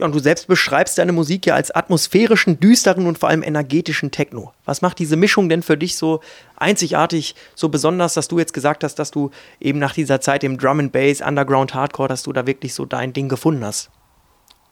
Ja, 0.00 0.06
und 0.06 0.14
du 0.14 0.18
selbst 0.18 0.46
beschreibst 0.46 0.96
deine 0.96 1.12
Musik 1.12 1.44
ja 1.44 1.54
als 1.54 1.70
atmosphärischen, 1.70 2.58
düsteren 2.58 3.06
und 3.06 3.18
vor 3.18 3.28
allem 3.28 3.42
energetischen 3.42 4.10
Techno. 4.10 4.54
Was 4.64 4.80
macht 4.80 4.98
diese 4.98 5.14
Mischung 5.14 5.50
denn 5.50 5.62
für 5.62 5.76
dich 5.76 5.96
so 5.96 6.20
einzigartig, 6.56 7.34
so 7.54 7.68
besonders, 7.68 8.14
dass 8.14 8.26
du 8.26 8.38
jetzt 8.38 8.54
gesagt 8.54 8.82
hast, 8.82 8.94
dass 8.94 9.10
du 9.10 9.30
eben 9.60 9.78
nach 9.78 9.92
dieser 9.92 10.22
Zeit 10.22 10.42
im 10.42 10.56
Drum 10.56 10.80
and 10.80 10.92
Bass, 10.92 11.20
Underground 11.20 11.74
Hardcore, 11.74 12.08
dass 12.08 12.22
du 12.22 12.32
da 12.32 12.46
wirklich 12.46 12.72
so 12.72 12.86
dein 12.86 13.12
Ding 13.12 13.28
gefunden 13.28 13.62
hast? 13.62 13.90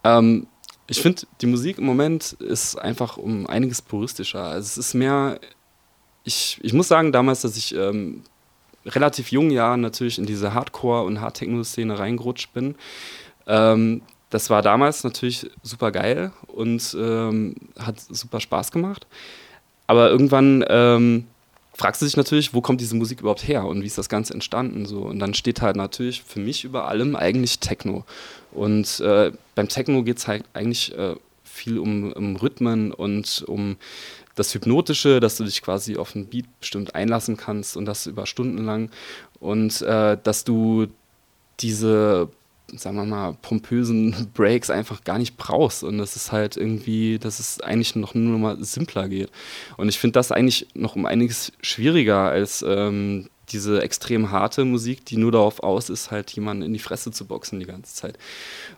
Ähm, 0.03 0.47
ich 0.87 1.03
finde, 1.03 1.23
die 1.43 1.47
Musik 1.47 1.77
im 1.77 1.85
Moment 1.85 2.33
ist 2.33 2.77
einfach 2.77 3.19
um 3.19 3.47
einiges 3.47 3.83
puristischer. 3.83 4.45
Also 4.45 4.65
es 4.65 4.79
ist 4.79 4.95
mehr, 4.95 5.41
ich, 6.25 6.59
ich 6.63 6.73
muss 6.73 6.89
sagen 6.89 7.13
damals, 7.13 7.43
dass 7.43 7.59
ich 7.59 7.75
ähm, 7.75 8.23
relativ 8.87 9.31
jungen 9.31 9.51
Jahren 9.51 9.83
natürlich 9.83 10.19
in 10.19 10.25
diese 10.25 10.55
Hardcore- 10.55 11.05
und 11.05 11.21
Hard-Techno-Szene 11.21 11.99
reingerutscht 11.99 12.55
bin. 12.55 12.77
Ähm, 13.47 14.01
das 14.31 14.51
war 14.51 14.63
damals 14.63 15.05
natürlich 15.05 15.51
super 15.63 15.91
geil 15.91 16.33
und 16.49 16.97
ähm, 16.99 17.55
hat 17.79 18.01
super 18.01 18.41
Spaß 18.41 18.73
gemacht. 18.73 19.07
Aber 19.87 20.11
irgendwann 20.11 20.65
ähm, 20.69 21.27
fragst 21.73 22.03
du 22.03 22.07
dich 22.07 22.17
natürlich, 22.17 22.53
wo 22.53 22.61
kommt 22.61 22.81
diese 22.81 22.97
Musik 22.97 23.21
überhaupt 23.21 23.47
her 23.47 23.65
und 23.65 23.83
wie 23.83 23.87
ist 23.87 23.97
das 23.97 24.09
Ganze 24.09 24.35
entstanden? 24.35 24.85
So. 24.85 25.03
Und 25.03 25.19
dann 25.19 25.33
steht 25.33 25.63
halt 25.63 25.77
natürlich 25.77 26.23
für 26.23 26.41
mich 26.41 26.65
über 26.65 26.89
allem 26.89 27.17
eigentlich 27.17 27.59
Techno. 27.61 28.05
Und 28.53 29.01
äh, 29.01 29.33
beim 29.55 29.69
Techno 29.69 30.03
geht 30.03 30.19
es 30.19 30.29
halt 30.29 30.45
eigentlich 30.53 30.97
äh, 30.97 31.15
viel 31.45 31.79
um, 31.79 32.13
um 32.13 32.37
Rhythmen 32.37 32.93
und 32.93 33.45
um 33.47 33.77
das 34.35 34.55
Hypnotische, 34.55 35.21
dass 35.21 35.37
du 35.37 35.45
dich 35.45 35.63
quasi 35.63 35.97
auf 35.97 36.15
einen 36.15 36.27
Beat 36.27 36.47
bestimmt 36.61 36.95
einlassen 36.95 37.37
kannst 37.37 37.77
und 37.77 37.87
das 37.87 38.07
über 38.07 38.27
Stunden 38.27 38.65
lang. 38.65 38.91
Und 39.41 39.81
äh, 39.83 40.19
dass 40.23 40.45
du 40.45 40.87
diese 41.61 42.29
sagen 42.77 42.97
wir 42.97 43.05
mal, 43.05 43.37
pompösen 43.41 44.31
Breaks 44.35 44.71
einfach 44.71 45.05
gar 45.05 45.19
nicht 45.19 45.37
brauchst. 45.37 45.83
Und 45.83 45.99
das 45.99 46.17
ist 46.17 46.33
halt 46.33 46.57
irgendwie, 46.57 47.19
dass 47.19 47.39
es 47.39 47.61
eigentlich 47.61 47.97
noch 47.97 48.15
nur 48.15 48.39
mal 48.39 48.63
simpler 48.63 49.09
geht. 49.09 49.31
Und 49.77 49.89
ich 49.89 49.99
finde 49.99 50.15
das 50.15 50.33
eigentlich 50.33 50.69
noch 50.75 50.97
um 50.97 51.07
einiges 51.07 51.53
schwieriger 51.63 52.29
als 52.29 52.65
ähm, 52.67 53.29
diese 53.51 53.83
extrem 53.83 54.31
harte 54.31 54.65
Musik, 54.65 55.05
die 55.07 55.17
nur 55.17 55.33
darauf 55.33 55.63
aus 55.63 55.89
ist, 55.89 56.11
halt 56.11 56.31
jemanden 56.33 56.63
in 56.63 56.73
die 56.73 56.79
Fresse 56.79 57.11
zu 57.11 57.27
boxen 57.27 57.61
die 57.61 57.67
ganze 57.67 57.95
Zeit. 57.95 58.19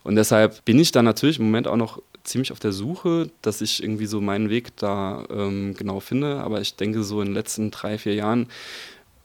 Und 0.04 0.14
deshalb 0.14 0.64
bin 0.64 0.78
ich 0.78 0.92
da 0.92 1.02
natürlich 1.02 1.38
im 1.38 1.47
Moment 1.47 1.66
auch 1.66 1.76
noch 1.76 2.00
ziemlich 2.23 2.52
auf 2.52 2.61
der 2.61 2.73
Suche, 2.73 3.30
dass 3.42 3.61
ich 3.61 3.82
irgendwie 3.82 4.06
so 4.06 4.20
meinen 4.20 4.50
Weg 4.50 4.76
da 4.76 5.25
ähm, 5.30 5.75
genau 5.76 6.00
finde. 6.00 6.40
Aber 6.40 6.61
ich 6.61 6.76
denke, 6.76 7.02
so 7.02 7.20
in 7.20 7.28
den 7.28 7.35
letzten 7.35 7.70
drei, 7.70 7.99
vier 7.99 8.14
Jahren 8.14 8.49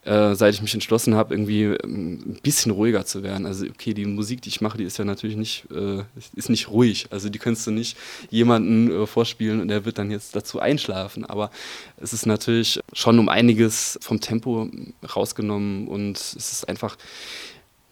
äh, 0.06 0.36
seit 0.36 0.54
ich 0.54 0.62
mich 0.62 0.74
entschlossen 0.74 1.16
habe, 1.16 1.34
irgendwie 1.34 1.64
ähm, 1.64 2.14
ein 2.26 2.40
bisschen 2.42 2.72
ruhiger 2.72 3.06
zu 3.06 3.24
werden. 3.24 3.46
Also 3.46 3.66
okay, 3.66 3.94
die 3.94 4.06
Musik, 4.06 4.42
die 4.42 4.50
ich 4.50 4.62
mache, 4.62 4.78
die 4.78 4.84
ist 4.84 4.98
ja 4.98 5.06
natürlich 5.06 5.36
nicht, 5.36 5.66
äh, 5.72 6.04
ist 6.36 6.50
nicht 6.50 6.70
ruhig. 6.70 7.08
Also 7.10 7.30
die 7.30 7.40
kannst 7.40 7.66
du 7.68 7.72
nicht 7.72 7.98
jemanden 8.30 8.92
äh, 8.92 9.08
vorspielen 9.08 9.62
und 9.62 9.68
der 9.68 9.86
wird 9.86 9.98
dann 9.98 10.12
jetzt 10.12 10.36
dazu 10.36 10.60
einschlafen. 10.60 11.26
Aber 11.26 11.50
es 11.98 12.14
ist 12.14 12.26
natürlich 12.26 12.80
schon 12.94 13.18
um 13.20 13.30
einiges 13.30 13.98
vom 14.02 14.22
Tempo 14.22 14.70
rausgenommen 15.16 15.88
und 15.88 16.18
es 16.18 16.36
ist 16.36 16.70
einfach 16.70 16.98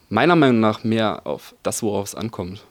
meiner 0.09 0.35
Meinung 0.35 0.59
nach 0.59 0.83
mehr 0.83 1.25
auf 1.25 1.55
das, 1.63 1.81
worauf 1.81 2.07
es 2.07 2.15
ankommt. 2.15 2.63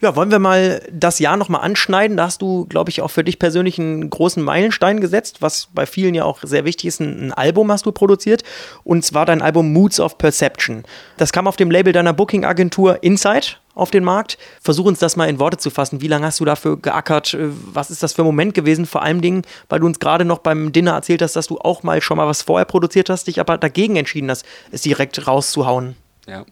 Ja, 0.00 0.14
wollen 0.14 0.30
wir 0.30 0.38
mal 0.38 0.80
das 0.92 1.18
Jahr 1.18 1.36
nochmal 1.36 1.62
anschneiden? 1.62 2.16
Da 2.16 2.26
hast 2.26 2.40
du, 2.40 2.66
glaube 2.66 2.90
ich, 2.90 3.02
auch 3.02 3.10
für 3.10 3.24
dich 3.24 3.40
persönlich 3.40 3.80
einen 3.80 4.08
großen 4.08 4.40
Meilenstein 4.40 5.00
gesetzt, 5.00 5.42
was 5.42 5.68
bei 5.74 5.86
vielen 5.86 6.14
ja 6.14 6.22
auch 6.22 6.38
sehr 6.44 6.64
wichtig 6.64 6.86
ist. 6.86 7.00
Ein, 7.00 7.32
Album 7.32 7.72
hast 7.72 7.84
du 7.84 7.90
produziert 7.90 8.44
und 8.84 9.04
zwar 9.04 9.26
dein 9.26 9.42
Album 9.42 9.72
Moods 9.72 9.98
of 9.98 10.16
Perception. 10.16 10.84
Das 11.16 11.32
kam 11.32 11.48
auf 11.48 11.56
dem 11.56 11.72
Label 11.72 11.92
deiner 11.92 12.12
Booking-Agentur 12.12 13.02
Insight 13.02 13.60
auf 13.74 13.90
den 13.90 14.04
Markt. 14.04 14.38
Versuch 14.60 14.84
uns 14.84 15.00
das 15.00 15.16
mal 15.16 15.28
in 15.28 15.40
Worte 15.40 15.56
zu 15.56 15.68
fassen. 15.68 16.00
Wie 16.00 16.08
lange 16.08 16.26
hast 16.26 16.38
du 16.38 16.44
dafür 16.44 16.76
geackert? 16.76 17.36
Was 17.72 17.90
ist 17.90 18.04
das 18.04 18.12
für 18.12 18.22
ein 18.22 18.26
Moment 18.26 18.54
gewesen? 18.54 18.86
Vor 18.86 19.02
allem 19.02 19.20
Dingen, 19.20 19.42
weil 19.68 19.80
du 19.80 19.86
uns 19.86 19.98
gerade 19.98 20.24
noch 20.24 20.38
beim 20.38 20.70
Dinner 20.70 20.92
erzählt 20.92 21.22
hast, 21.22 21.34
dass 21.34 21.48
du 21.48 21.58
auch 21.58 21.82
mal 21.82 22.00
schon 22.00 22.18
mal 22.18 22.28
was 22.28 22.42
vorher 22.42 22.66
produziert 22.66 23.10
hast, 23.10 23.26
dich 23.26 23.40
aber 23.40 23.58
dagegen 23.58 23.96
entschieden 23.96 24.30
hast, 24.30 24.46
es 24.70 24.82
direkt 24.82 25.26
rauszuhauen. 25.26 25.96
Ja, 26.28 26.44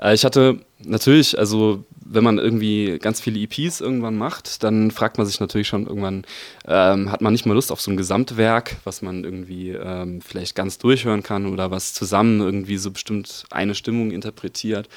äh, 0.00 0.14
ich 0.14 0.24
hatte 0.24 0.60
natürlich, 0.82 1.38
also 1.38 1.84
wenn 2.12 2.24
man 2.24 2.38
irgendwie 2.38 2.98
ganz 2.98 3.20
viele 3.20 3.38
EPs 3.38 3.80
irgendwann 3.80 4.16
macht, 4.16 4.64
dann 4.64 4.90
fragt 4.90 5.16
man 5.16 5.26
sich 5.26 5.38
natürlich 5.38 5.68
schon 5.68 5.86
irgendwann, 5.86 6.24
ähm, 6.66 7.10
hat 7.12 7.20
man 7.20 7.32
nicht 7.32 7.46
mal 7.46 7.54
Lust 7.54 7.70
auf 7.70 7.80
so 7.80 7.90
ein 7.90 7.96
Gesamtwerk, 7.96 8.76
was 8.82 9.00
man 9.00 9.22
irgendwie 9.22 9.70
ähm, 9.70 10.20
vielleicht 10.20 10.56
ganz 10.56 10.78
durchhören 10.78 11.22
kann 11.22 11.46
oder 11.46 11.70
was 11.70 11.94
zusammen 11.94 12.40
irgendwie 12.40 12.78
so 12.78 12.90
bestimmt 12.90 13.44
eine 13.50 13.76
Stimmung 13.76 14.10
interpretiert 14.10 14.88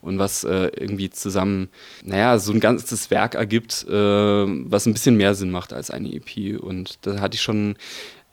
und 0.00 0.18
was 0.18 0.44
äh, 0.44 0.70
irgendwie 0.74 1.10
zusammen, 1.10 1.68
naja, 2.04 2.38
so 2.38 2.52
ein 2.52 2.60
ganzes 2.60 3.10
Werk 3.10 3.34
ergibt, 3.34 3.86
äh, 3.88 3.92
was 3.92 4.86
ein 4.86 4.94
bisschen 4.94 5.16
mehr 5.16 5.34
Sinn 5.34 5.50
macht 5.50 5.74
als 5.74 5.90
eine 5.90 6.10
EP. 6.10 6.58
Und 6.58 6.98
da 7.02 7.20
hatte 7.20 7.34
ich 7.34 7.42
schon 7.42 7.76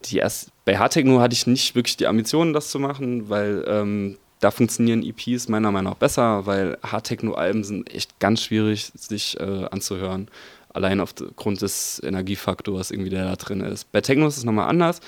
die 0.06 0.17
erst, 0.17 0.52
bei 0.63 0.78
Hardtechno 0.78 1.19
hatte 1.19 1.34
ich 1.34 1.45
nicht 1.45 1.75
wirklich 1.75 1.97
die 1.97 2.08
Ambitionen, 2.08 2.54
das 2.54 2.71
zu 2.71 2.80
machen, 2.80 3.28
weil 3.28 3.65
ähm, 3.67 4.17
da 4.39 4.52
funktionieren 4.52 5.04
EPs 5.04 5.49
meiner 5.49 5.71
Meinung 5.71 5.93
nach 5.93 5.99
besser, 5.99 6.45
weil 6.45 6.78
Hard-Techno-Alben 6.84 7.63
sind 7.63 7.93
echt 7.93 8.19
ganz 8.19 8.43
schwierig, 8.43 8.91
sich 8.95 9.39
äh, 9.39 9.65
anzuhören. 9.69 10.30
Allein 10.71 11.02
aufgrund 11.02 11.62
des 11.62 12.02
Energiefaktors, 12.04 12.91
irgendwie, 12.91 13.10
der 13.10 13.25
da 13.25 13.36
drin 13.36 13.62
ist. 13.62 13.91
Bei 13.91 14.02
Techno 14.02 14.28
ist 14.28 14.38
es 14.38 14.43
nochmal 14.43 14.69
anders. 14.69 15.02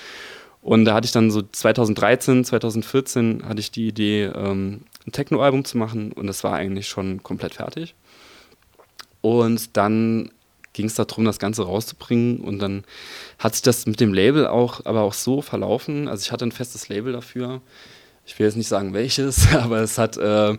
Und 0.60 0.84
da 0.84 0.94
hatte 0.94 1.06
ich 1.06 1.12
dann 1.12 1.30
so 1.30 1.42
2013, 1.42 2.44
2014 2.44 3.44
hatte 3.46 3.60
ich 3.60 3.70
die 3.70 3.88
Idee, 3.88 4.24
ähm, 4.24 4.82
ein 5.06 5.12
Techno-Album 5.12 5.64
zu 5.64 5.76
machen 5.76 6.12
und 6.12 6.28
das 6.28 6.44
war 6.44 6.54
eigentlich 6.54 6.88
schon 6.88 7.22
komplett 7.22 7.54
fertig. 7.54 7.94
Und 9.20 9.76
dann 9.76 10.30
ging 10.72 10.86
es 10.86 10.94
darum, 10.94 11.24
das 11.24 11.38
Ganze 11.38 11.64
rauszubringen 11.64 12.38
und 12.38 12.60
dann 12.60 12.84
hat 13.38 13.54
sich 13.54 13.62
das 13.62 13.86
mit 13.86 13.98
dem 13.98 14.14
Label 14.14 14.46
auch, 14.46 14.84
aber 14.86 15.02
auch 15.02 15.14
so 15.14 15.42
verlaufen. 15.42 16.06
Also 16.06 16.22
ich 16.22 16.32
hatte 16.32 16.46
ein 16.46 16.52
festes 16.52 16.88
Label 16.88 17.12
dafür 17.12 17.60
ich 18.24 18.38
will 18.38 18.46
jetzt 18.46 18.56
nicht 18.56 18.68
sagen 18.68 18.94
welches, 18.94 19.52
aber 19.54 19.80
es 19.80 19.98
hat 19.98 20.16
äh, 20.16 20.56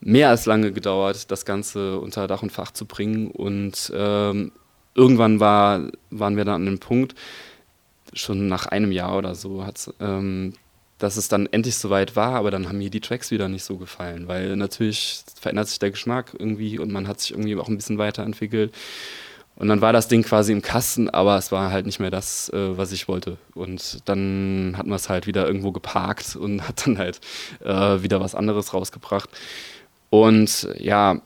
mehr 0.00 0.28
als 0.28 0.46
lange 0.46 0.72
gedauert, 0.72 1.30
das 1.30 1.44
Ganze 1.44 1.98
unter 1.98 2.26
Dach 2.26 2.42
und 2.42 2.52
Fach 2.52 2.72
zu 2.72 2.86
bringen. 2.86 3.30
Und 3.30 3.92
ähm, 3.94 4.52
irgendwann 4.94 5.40
war, 5.40 5.88
waren 6.10 6.36
wir 6.36 6.44
dann 6.44 6.56
an 6.56 6.66
dem 6.66 6.78
Punkt, 6.80 7.14
schon 8.12 8.46
nach 8.48 8.66
einem 8.66 8.92
Jahr 8.92 9.16
oder 9.16 9.34
so, 9.34 9.66
ähm, 10.00 10.54
dass 10.98 11.16
es 11.16 11.28
dann 11.28 11.46
endlich 11.46 11.76
soweit 11.76 12.14
war, 12.14 12.34
aber 12.34 12.50
dann 12.50 12.68
haben 12.68 12.78
mir 12.78 12.90
die 12.90 13.00
Tracks 13.00 13.30
wieder 13.30 13.48
nicht 13.48 13.64
so 13.64 13.76
gefallen, 13.76 14.28
weil 14.28 14.54
natürlich 14.56 15.24
verändert 15.40 15.68
sich 15.68 15.78
der 15.78 15.90
Geschmack 15.90 16.32
irgendwie 16.38 16.78
und 16.78 16.92
man 16.92 17.08
hat 17.08 17.20
sich 17.20 17.32
irgendwie 17.32 17.56
auch 17.56 17.68
ein 17.68 17.76
bisschen 17.76 17.98
weiterentwickelt. 17.98 18.72
Und 19.56 19.68
dann 19.68 19.80
war 19.80 19.92
das 19.92 20.08
Ding 20.08 20.22
quasi 20.22 20.52
im 20.52 20.62
Kasten, 20.62 21.10
aber 21.10 21.36
es 21.36 21.52
war 21.52 21.70
halt 21.70 21.86
nicht 21.86 22.00
mehr 22.00 22.10
das, 22.10 22.48
äh, 22.50 22.76
was 22.76 22.90
ich 22.92 23.06
wollte. 23.06 23.36
Und 23.54 24.08
dann 24.08 24.74
hat 24.76 24.86
man 24.86 24.96
es 24.96 25.08
halt 25.08 25.26
wieder 25.26 25.46
irgendwo 25.46 25.72
geparkt 25.72 26.36
und 26.36 26.66
hat 26.66 26.86
dann 26.86 26.98
halt 26.98 27.20
äh, 27.64 28.02
wieder 28.02 28.20
was 28.20 28.34
anderes 28.34 28.72
rausgebracht. 28.72 29.28
Und 30.10 30.68
ja, 30.78 31.20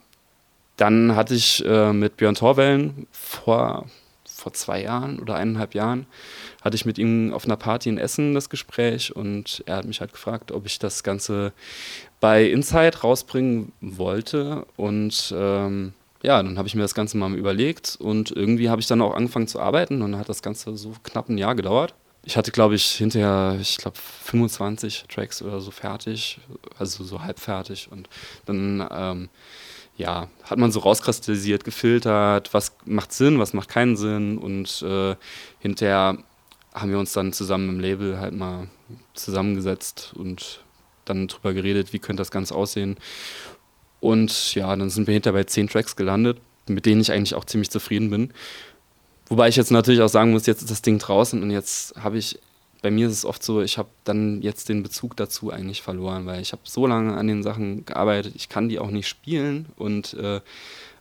dann 0.76 1.16
hatte 1.16 1.34
ich 1.34 1.64
äh, 1.64 1.92
mit 1.92 2.16
Björn 2.16 2.34
Torwellen 2.34 3.06
vor, 3.10 3.86
vor 4.24 4.52
zwei 4.52 4.82
Jahren 4.82 5.18
oder 5.18 5.36
eineinhalb 5.36 5.74
Jahren, 5.74 6.06
hatte 6.62 6.76
ich 6.76 6.84
mit 6.84 6.98
ihm 6.98 7.32
auf 7.32 7.46
einer 7.46 7.56
Party 7.56 7.88
in 7.88 7.98
Essen 7.98 8.34
das 8.34 8.50
Gespräch 8.50 9.14
und 9.14 9.62
er 9.66 9.76
hat 9.76 9.86
mich 9.86 10.00
halt 10.00 10.12
gefragt, 10.12 10.52
ob 10.52 10.66
ich 10.66 10.78
das 10.78 11.02
Ganze 11.02 11.52
bei 12.20 12.44
Insight 12.44 13.02
rausbringen 13.02 13.72
wollte. 13.80 14.66
Und 14.76 15.34
ähm, 15.36 15.94
ja, 16.22 16.42
dann 16.42 16.58
habe 16.58 16.68
ich 16.68 16.74
mir 16.74 16.82
das 16.82 16.94
Ganze 16.94 17.16
mal 17.16 17.32
überlegt 17.34 17.96
und 18.00 18.30
irgendwie 18.30 18.70
habe 18.70 18.80
ich 18.80 18.86
dann 18.86 19.00
auch 19.02 19.14
angefangen 19.14 19.48
zu 19.48 19.60
arbeiten 19.60 20.02
und 20.02 20.16
hat 20.16 20.28
das 20.28 20.42
Ganze 20.42 20.76
so 20.76 20.92
knapp 21.02 21.28
ein 21.28 21.38
Jahr 21.38 21.54
gedauert. 21.54 21.94
Ich 22.24 22.36
hatte, 22.36 22.50
glaube 22.50 22.74
ich, 22.74 22.90
hinterher, 22.90 23.56
ich 23.60 23.76
glaube, 23.76 23.96
25 24.24 25.04
Tracks 25.08 25.42
oder 25.42 25.60
so 25.60 25.70
fertig, 25.70 26.40
also 26.76 27.04
so 27.04 27.22
halb 27.22 27.38
fertig. 27.38 27.88
Und 27.90 28.08
dann, 28.46 28.86
ähm, 28.90 29.28
ja, 29.96 30.28
hat 30.42 30.58
man 30.58 30.72
so 30.72 30.80
rauskristallisiert, 30.80 31.62
gefiltert, 31.62 32.52
was 32.52 32.76
macht 32.84 33.12
Sinn, 33.12 33.38
was 33.38 33.52
macht 33.52 33.68
keinen 33.68 33.96
Sinn. 33.96 34.38
Und 34.38 34.82
äh, 34.82 35.14
hinterher 35.60 36.18
haben 36.74 36.90
wir 36.90 36.98
uns 36.98 37.12
dann 37.12 37.32
zusammen 37.32 37.68
im 37.68 37.80
Label 37.80 38.18
halt 38.18 38.34
mal 38.34 38.66
zusammengesetzt 39.14 40.12
und 40.16 40.64
dann 41.04 41.28
drüber 41.28 41.54
geredet, 41.54 41.92
wie 41.92 42.00
könnte 42.00 42.20
das 42.20 42.30
Ganze 42.30 42.54
aussehen. 42.54 42.96
Und 44.06 44.54
ja, 44.54 44.76
dann 44.76 44.88
sind 44.88 45.08
wir 45.08 45.14
hinter 45.14 45.32
bei 45.32 45.42
zehn 45.42 45.66
Tracks 45.66 45.96
gelandet, 45.96 46.38
mit 46.68 46.86
denen 46.86 47.00
ich 47.00 47.10
eigentlich 47.10 47.34
auch 47.34 47.44
ziemlich 47.44 47.70
zufrieden 47.70 48.08
bin. 48.08 48.32
Wobei 49.28 49.48
ich 49.48 49.56
jetzt 49.56 49.72
natürlich 49.72 50.00
auch 50.00 50.08
sagen 50.08 50.30
muss, 50.30 50.46
jetzt 50.46 50.62
ist 50.62 50.70
das 50.70 50.80
Ding 50.80 51.00
draußen 51.00 51.42
und 51.42 51.50
jetzt 51.50 51.92
habe 51.96 52.16
ich, 52.16 52.38
bei 52.82 52.92
mir 52.92 53.08
ist 53.08 53.14
es 53.14 53.24
oft 53.24 53.42
so, 53.42 53.62
ich 53.62 53.78
habe 53.78 53.88
dann 54.04 54.42
jetzt 54.42 54.68
den 54.68 54.84
Bezug 54.84 55.16
dazu 55.16 55.50
eigentlich 55.50 55.82
verloren, 55.82 56.24
weil 56.24 56.40
ich 56.40 56.52
habe 56.52 56.62
so 56.62 56.86
lange 56.86 57.16
an 57.16 57.26
den 57.26 57.42
Sachen 57.42 57.84
gearbeitet, 57.84 58.34
ich 58.36 58.48
kann 58.48 58.68
die 58.68 58.78
auch 58.78 58.92
nicht 58.92 59.08
spielen 59.08 59.66
und 59.74 60.14
äh, 60.14 60.40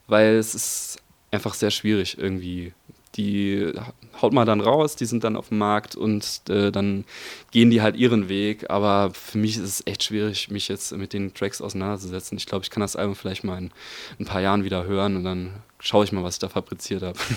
weil 0.08 0.38
es 0.38 0.56
ist 0.56 0.98
einfach 1.30 1.54
sehr 1.54 1.70
schwierig 1.70 2.18
irgendwie 2.18 2.74
die 3.18 3.72
haut 4.22 4.34
man 4.34 4.48
dann 4.48 4.62
raus, 4.62 4.96
die 4.96 5.06
sind 5.06 5.24
dann 5.24 5.36
auf 5.36 5.50
dem 5.50 5.58
Markt 5.58 5.96
und 5.96 6.42
äh, 6.50 6.72
dann 6.72 7.06
gehen 7.52 7.70
die 7.70 7.82
halt 7.82 7.96
ihren 7.96 8.30
Weg. 8.30 8.70
Aber 8.70 9.12
für 9.14 9.38
mich 9.38 9.58
ist 9.58 9.64
es 9.64 9.84
echt 9.86 10.04
schwierig, 10.04 10.50
mich 10.50 10.68
jetzt 10.68 10.96
mit 10.96 11.14
den 11.14 11.34
Tracks 11.34 11.62
auseinanderzusetzen. 11.62 12.38
Ich 12.38 12.46
glaube, 12.46 12.64
ich 12.64 12.70
kann 12.70 12.82
das 12.82 12.96
Album 12.96 13.16
vielleicht 13.16 13.44
mal 13.44 13.58
in 13.58 13.72
ein 14.20 14.26
paar 14.26 14.42
Jahren 14.42 14.64
wieder 14.64 14.86
hören 14.86 15.16
und 15.16 15.24
dann 15.24 15.52
schaue 15.80 16.06
ich 16.06 16.12
mal, 16.12 16.24
was 16.24 16.36
ich 16.36 16.40
da 16.40 16.50
fabriziert 16.50 17.04
habe. 17.04 17.18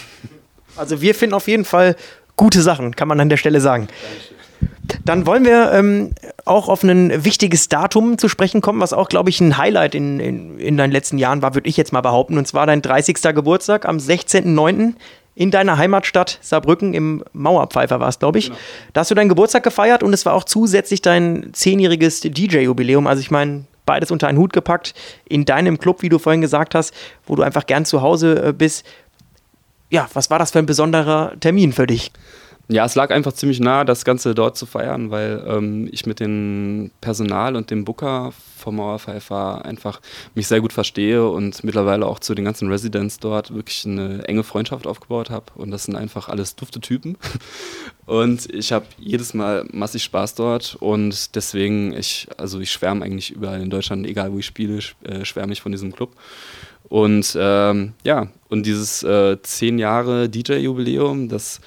Also 0.77 1.01
wir 1.01 1.15
finden 1.15 1.35
auf 1.35 1.49
jeden 1.49 1.65
Fall 1.65 1.97
gute 2.37 2.63
Sachen, 2.63 2.95
kann 2.95 3.09
man 3.09 3.19
an 3.19 3.31
der 3.31 3.39
Stelle 3.39 3.61
sagen. 3.61 3.89
Dann 5.05 5.27
wollen 5.27 5.45
wir 5.45 5.73
ähm, 5.73 6.13
auch 6.45 6.69
auf 6.69 6.83
ein 6.83 7.25
wichtiges 7.25 7.69
Datum 7.69 8.19
zu 8.19 8.29
sprechen 8.29 8.61
kommen, 8.61 8.81
was 8.81 8.93
auch, 8.93 9.09
glaube 9.09 9.31
ich, 9.31 9.41
ein 9.41 9.59
Highlight 9.59 9.95
in, 9.95 10.21
in, 10.21 10.59
in 10.59 10.77
deinen 10.77 10.93
letzten 10.93 11.19
Jahren 11.19 11.43
war, 11.43 11.55
würde 11.55 11.69
ich 11.69 11.77
jetzt 11.77 11.93
mal 11.93 12.01
behaupten. 12.01 12.39
Und 12.39 12.47
zwar 12.47 12.67
dein 12.67 12.83
30. 12.83 13.17
Geburtstag 13.35 13.87
am 13.87 13.99
16.09. 13.99 14.95
in 15.39 15.53
deiner 15.53 15.79
Heimatstadt 15.79 16.41
Saarbrücken 16.43 16.95
im 16.95 17.23
Mauerpfeifer 17.33 18.01
war 18.01 18.09
es, 18.09 18.19
glaube 18.19 18.41
ich. 18.41 18.47
Genau. 18.47 18.59
Da 18.93 19.03
hast 19.03 19.13
du 19.13 19.15
deinen 19.15 19.29
Geburtstag 19.29 19.63
gefeiert 19.63 20.03
und 20.03 20.13
es 20.13 20.27
war 20.27 20.35
auch 20.35 20.43
zusätzlich 20.43 21.01
dein 21.01 21.51
zehnjähriges 21.53 22.23
DJ-Jubiläum. 22.23 23.07
Also 23.07 23.21
ich 23.21 23.31
meine, 23.31 23.65
beides 23.87 24.11
unter 24.11 24.27
einen 24.27 24.39
Hut 24.39 24.53
gepackt 24.53 24.95
in 25.29 25.45
deinem 25.45 25.79
Club, 25.79 26.03
wie 26.03 26.09
du 26.09 26.19
vorhin 26.19 26.41
gesagt 26.41 26.75
hast, 26.75 26.93
wo 27.25 27.37
du 27.37 27.43
einfach 27.45 27.67
gern 27.67 27.85
zu 27.85 28.03
Hause 28.03 28.49
äh, 28.49 28.53
bist. 28.53 28.85
Ja, 29.91 30.09
was 30.13 30.29
war 30.29 30.41
das 30.41 30.51
für 30.51 30.59
ein 30.59 30.67
besonderer 30.67 31.35
Termin 31.39 31.73
für 31.73 31.87
dich? 31.87 32.11
Ja, 32.71 32.85
es 32.85 32.95
lag 32.95 33.11
einfach 33.11 33.33
ziemlich 33.33 33.61
nah, 33.61 33.83
das 33.85 34.05
Ganze 34.05 34.35
dort 34.35 34.59
zu 34.59 34.67
feiern, 34.67 35.11
weil 35.11 35.43
ähm, 35.49 35.89
ich 35.91 36.05
mit 36.05 36.21
dem 36.21 36.91
Personal 37.01 37.57
und 37.57 37.71
dem 37.71 37.87
Booker 37.87 38.35
vom 38.59 38.77
Mauerpfeifer 38.77 39.65
einfach 39.65 40.03
mich 40.35 40.49
sehr 40.49 40.61
gut 40.61 40.75
verstehe 40.75 41.27
und 41.27 41.65
mittlerweile 41.65 42.05
auch 42.05 42.19
zu 42.19 42.35
den 42.35 42.45
ganzen 42.45 42.69
Residents 42.69 43.21
dort 43.21 43.55
wirklich 43.55 43.87
eine 43.87 44.23
enge 44.29 44.43
Freundschaft 44.43 44.87
aufgebaut 44.87 45.31
habe. 45.31 45.47
Und 45.55 45.71
das 45.71 45.85
sind 45.85 45.97
einfach 45.97 46.29
alles 46.29 46.57
dufte 46.57 46.81
Typen. 46.81 47.17
Und 48.07 48.53
ich 48.53 48.73
habe 48.73 48.87
jedes 48.99 49.35
Mal 49.35 49.67
massig 49.71 50.03
Spaß 50.03 50.35
dort 50.35 50.79
und 50.81 51.35
deswegen, 51.35 51.93
ich, 51.93 52.27
also 52.39 52.59
ich 52.59 52.73
schwärme 52.73 53.05
eigentlich 53.05 53.33
überall 53.33 53.61
in 53.61 53.69
Deutschland, 53.69 54.07
egal 54.07 54.33
wo 54.33 54.39
ich 54.39 54.47
spiele, 54.47 54.79
äh, 55.05 55.27
schwärme 55.27 55.53
ich 55.53 55.61
von 55.61 55.73
diesem 55.73 55.93
Club. 55.93 56.13
Und 56.89 57.37
ähm, 57.39 57.93
ja, 58.05 58.29
und 58.49 58.65
dieses 58.65 59.03
äh, 59.03 59.37
zehn 59.43 59.79
Jahre 59.79 60.31
DJ-Jubiläum, 60.31 61.29
das 61.29 61.61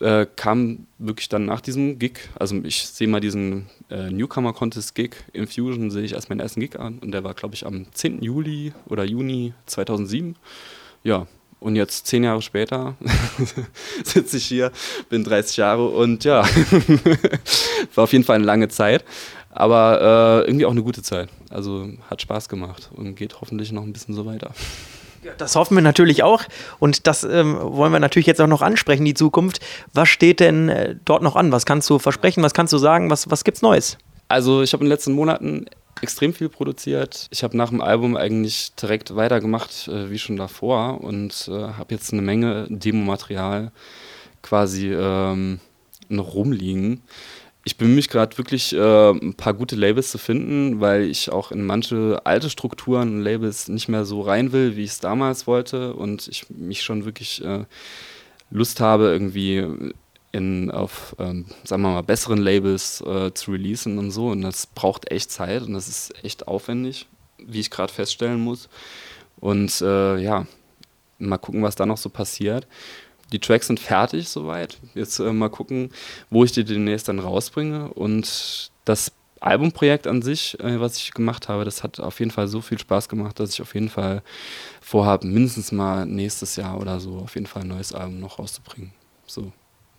äh, 0.00 0.26
kam 0.36 0.86
wirklich 0.98 1.28
dann 1.28 1.46
nach 1.46 1.60
diesem 1.60 1.98
Gig. 1.98 2.28
Also 2.38 2.56
ich 2.62 2.86
sehe 2.86 3.08
mal 3.08 3.20
diesen 3.20 3.66
äh, 3.90 4.10
Newcomer 4.10 4.52
Contest 4.52 4.94
Gig 4.94 5.16
Infusion, 5.32 5.90
sehe 5.90 6.04
ich 6.04 6.14
als 6.14 6.28
meinen 6.28 6.40
ersten 6.40 6.60
Gig 6.60 6.78
an 6.78 6.98
und 6.98 7.12
der 7.12 7.24
war, 7.24 7.34
glaube 7.34 7.54
ich, 7.54 7.66
am 7.66 7.86
10. 7.92 8.22
Juli 8.22 8.72
oder 8.86 9.04
Juni 9.04 9.54
2007. 9.66 10.36
Ja, 11.04 11.26
und 11.60 11.76
jetzt 11.76 12.06
zehn 12.06 12.24
Jahre 12.24 12.42
später 12.42 12.96
sitze 14.04 14.36
ich 14.36 14.46
hier, 14.46 14.72
bin 15.08 15.24
30 15.24 15.56
Jahre 15.56 15.88
und 15.88 16.24
ja, 16.24 16.44
war 17.94 18.04
auf 18.04 18.12
jeden 18.12 18.24
Fall 18.24 18.36
eine 18.36 18.44
lange 18.44 18.68
Zeit, 18.68 19.04
aber 19.50 20.42
äh, 20.44 20.48
irgendwie 20.48 20.66
auch 20.66 20.72
eine 20.72 20.82
gute 20.82 21.02
Zeit. 21.02 21.28
Also 21.50 21.88
hat 22.10 22.20
Spaß 22.20 22.48
gemacht 22.48 22.90
und 22.94 23.14
geht 23.14 23.40
hoffentlich 23.40 23.70
noch 23.70 23.84
ein 23.84 23.92
bisschen 23.92 24.14
so 24.14 24.26
weiter. 24.26 24.52
Das 25.38 25.56
hoffen 25.56 25.76
wir 25.76 25.82
natürlich 25.82 26.22
auch 26.22 26.44
und 26.78 27.06
das 27.06 27.24
ähm, 27.24 27.56
wollen 27.60 27.92
wir 27.92 28.00
natürlich 28.00 28.26
jetzt 28.26 28.40
auch 28.40 28.46
noch 28.46 28.62
ansprechen, 28.62 29.04
die 29.04 29.14
Zukunft. 29.14 29.60
Was 29.92 30.08
steht 30.08 30.40
denn 30.40 30.68
äh, 30.68 30.96
dort 31.04 31.22
noch 31.22 31.36
an? 31.36 31.52
Was 31.52 31.66
kannst 31.66 31.88
du 31.90 31.98
versprechen? 31.98 32.42
Was 32.42 32.54
kannst 32.54 32.72
du 32.72 32.78
sagen? 32.78 33.10
Was, 33.10 33.30
was 33.30 33.44
gibt's 33.44 33.62
Neues? 33.62 33.98
Also 34.28 34.62
ich 34.62 34.72
habe 34.72 34.82
in 34.82 34.86
den 34.86 34.92
letzten 34.92 35.12
Monaten 35.12 35.66
extrem 36.00 36.32
viel 36.32 36.48
produziert. 36.48 37.28
Ich 37.30 37.44
habe 37.44 37.56
nach 37.56 37.68
dem 37.68 37.80
Album 37.80 38.16
eigentlich 38.16 38.74
direkt 38.74 39.14
weitergemacht 39.14 39.88
äh, 39.88 40.10
wie 40.10 40.18
schon 40.18 40.36
davor 40.36 41.00
und 41.02 41.48
äh, 41.48 41.52
habe 41.52 41.94
jetzt 41.94 42.12
eine 42.12 42.22
Menge 42.22 42.66
Demo-Material 42.68 43.70
quasi 44.42 44.92
ähm, 44.92 45.60
noch 46.08 46.34
rumliegen 46.34 47.02
ich 47.64 47.76
bemühe 47.76 47.96
mich 47.96 48.08
gerade 48.08 48.36
wirklich, 48.38 48.72
äh, 48.72 49.10
ein 49.10 49.34
paar 49.34 49.54
gute 49.54 49.76
Labels 49.76 50.10
zu 50.10 50.18
finden, 50.18 50.80
weil 50.80 51.02
ich 51.02 51.30
auch 51.30 51.52
in 51.52 51.64
manche 51.64 52.20
alte 52.24 52.50
Strukturen 52.50 53.16
und 53.16 53.22
Labels 53.22 53.68
nicht 53.68 53.88
mehr 53.88 54.04
so 54.04 54.20
rein 54.22 54.52
will, 54.52 54.76
wie 54.76 54.84
ich 54.84 54.90
es 54.90 55.00
damals 55.00 55.46
wollte 55.46 55.94
und 55.94 56.26
ich 56.28 56.50
mich 56.50 56.82
schon 56.82 57.04
wirklich 57.04 57.44
äh, 57.44 57.64
Lust 58.50 58.80
habe, 58.80 59.04
irgendwie 59.04 59.64
in, 60.32 60.70
auf, 60.70 61.14
ähm, 61.18 61.46
sagen 61.62 61.82
wir 61.82 61.90
mal, 61.90 62.02
besseren 62.02 62.38
Labels 62.38 63.00
äh, 63.02 63.32
zu 63.32 63.52
releasen 63.52 63.98
und 63.98 64.10
so. 64.10 64.28
Und 64.28 64.42
das 64.42 64.66
braucht 64.66 65.10
echt 65.10 65.30
Zeit 65.30 65.62
und 65.62 65.74
das 65.74 65.88
ist 65.88 66.24
echt 66.24 66.48
aufwendig, 66.48 67.06
wie 67.38 67.60
ich 67.60 67.70
gerade 67.70 67.92
feststellen 67.92 68.40
muss. 68.40 68.68
Und 69.38 69.80
äh, 69.82 70.18
ja, 70.18 70.46
mal 71.18 71.38
gucken, 71.38 71.62
was 71.62 71.76
da 71.76 71.86
noch 71.86 71.96
so 71.96 72.08
passiert 72.08 72.66
die 73.32 73.38
Tracks 73.38 73.66
sind 73.66 73.80
fertig 73.80 74.28
soweit. 74.28 74.78
Jetzt 74.94 75.18
äh, 75.18 75.32
mal 75.32 75.48
gucken, 75.48 75.90
wo 76.30 76.44
ich 76.44 76.52
die 76.52 76.64
demnächst 76.64 77.08
dann 77.08 77.18
rausbringe. 77.18 77.88
Und 77.88 78.70
das 78.84 79.12
Albumprojekt 79.40 80.06
an 80.06 80.22
sich, 80.22 80.58
äh, 80.60 80.80
was 80.80 80.96
ich 80.98 81.12
gemacht 81.12 81.48
habe, 81.48 81.64
das 81.64 81.82
hat 81.82 81.98
auf 81.98 82.20
jeden 82.20 82.30
Fall 82.30 82.46
so 82.46 82.60
viel 82.60 82.78
Spaß 82.78 83.08
gemacht, 83.08 83.40
dass 83.40 83.54
ich 83.54 83.62
auf 83.62 83.74
jeden 83.74 83.88
Fall 83.88 84.22
vorhabe, 84.80 85.26
mindestens 85.26 85.72
mal 85.72 86.06
nächstes 86.06 86.56
Jahr 86.56 86.80
oder 86.80 87.00
so 87.00 87.18
auf 87.18 87.34
jeden 87.34 87.46
Fall 87.46 87.62
ein 87.62 87.68
neues 87.68 87.92
Album 87.92 88.20
noch 88.20 88.38
rauszubringen. 88.38 88.92
So, 89.26 89.52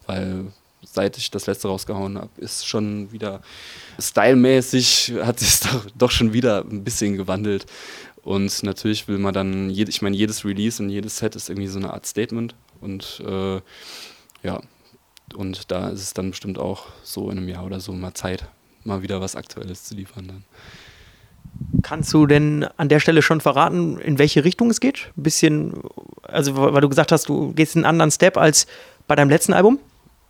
weil 0.06 0.46
seit 0.84 1.18
ich 1.18 1.32
das 1.32 1.48
letzte 1.48 1.68
rausgehauen 1.68 2.18
habe, 2.18 2.30
ist 2.38 2.68
schon 2.68 3.12
wieder 3.12 3.42
stylmäßig, 4.00 5.14
hat 5.24 5.40
sich 5.40 5.60
doch, 5.72 5.86
doch 5.96 6.12
schon 6.12 6.34
wieder 6.34 6.64
ein 6.64 6.84
bisschen 6.84 7.18
gewandelt. 7.18 7.66
Und 8.22 8.64
natürlich 8.64 9.08
will 9.10 9.18
man 9.18 9.34
dann, 9.34 9.70
ich 9.70 10.02
meine, 10.02 10.16
jedes 10.16 10.46
Release 10.46 10.82
und 10.82 10.90
jedes 10.90 11.18
Set 11.18 11.36
ist 11.36 11.50
irgendwie 11.50 11.68
so 11.68 11.80
eine 11.80 11.94
Art 11.94 12.06
Statement. 12.06 12.56
Und 12.84 13.24
äh, 13.26 13.62
ja, 14.44 14.62
und 15.36 15.72
da 15.72 15.90
ist 15.90 16.02
es 16.02 16.14
dann 16.14 16.32
bestimmt 16.32 16.60
auch 16.60 16.88
so 17.04 17.30
in 17.30 17.38
einem 17.38 17.48
Jahr 17.48 17.66
oder 17.66 17.80
so 17.80 17.94
mal 17.94 18.14
Zeit, 18.14 18.48
mal 18.84 19.02
wieder 19.02 19.22
was 19.22 19.36
Aktuelles 19.36 19.86
zu 19.86 19.96
liefern. 19.96 20.28
Dann. 20.28 20.44
Kannst 21.82 22.14
du 22.14 22.26
denn 22.26 22.66
an 22.78 22.90
der 22.90 23.00
Stelle 23.00 23.22
schon 23.22 23.42
verraten, 23.42 24.00
in 24.00 24.20
welche 24.20 24.44
Richtung 24.44 24.70
es 24.70 24.80
geht? 24.80 25.12
Ein 25.18 25.24
bisschen, 25.24 25.74
also 26.24 26.56
weil 26.56 26.82
du 26.82 26.90
gesagt 26.90 27.12
hast, 27.12 27.30
du 27.30 27.54
gehst 27.54 27.76
einen 27.76 27.86
anderen 27.86 28.12
Step 28.12 28.38
als 28.38 28.68
bei 29.08 29.16
deinem 29.16 29.30
letzten 29.30 29.54
Album? 29.54 29.80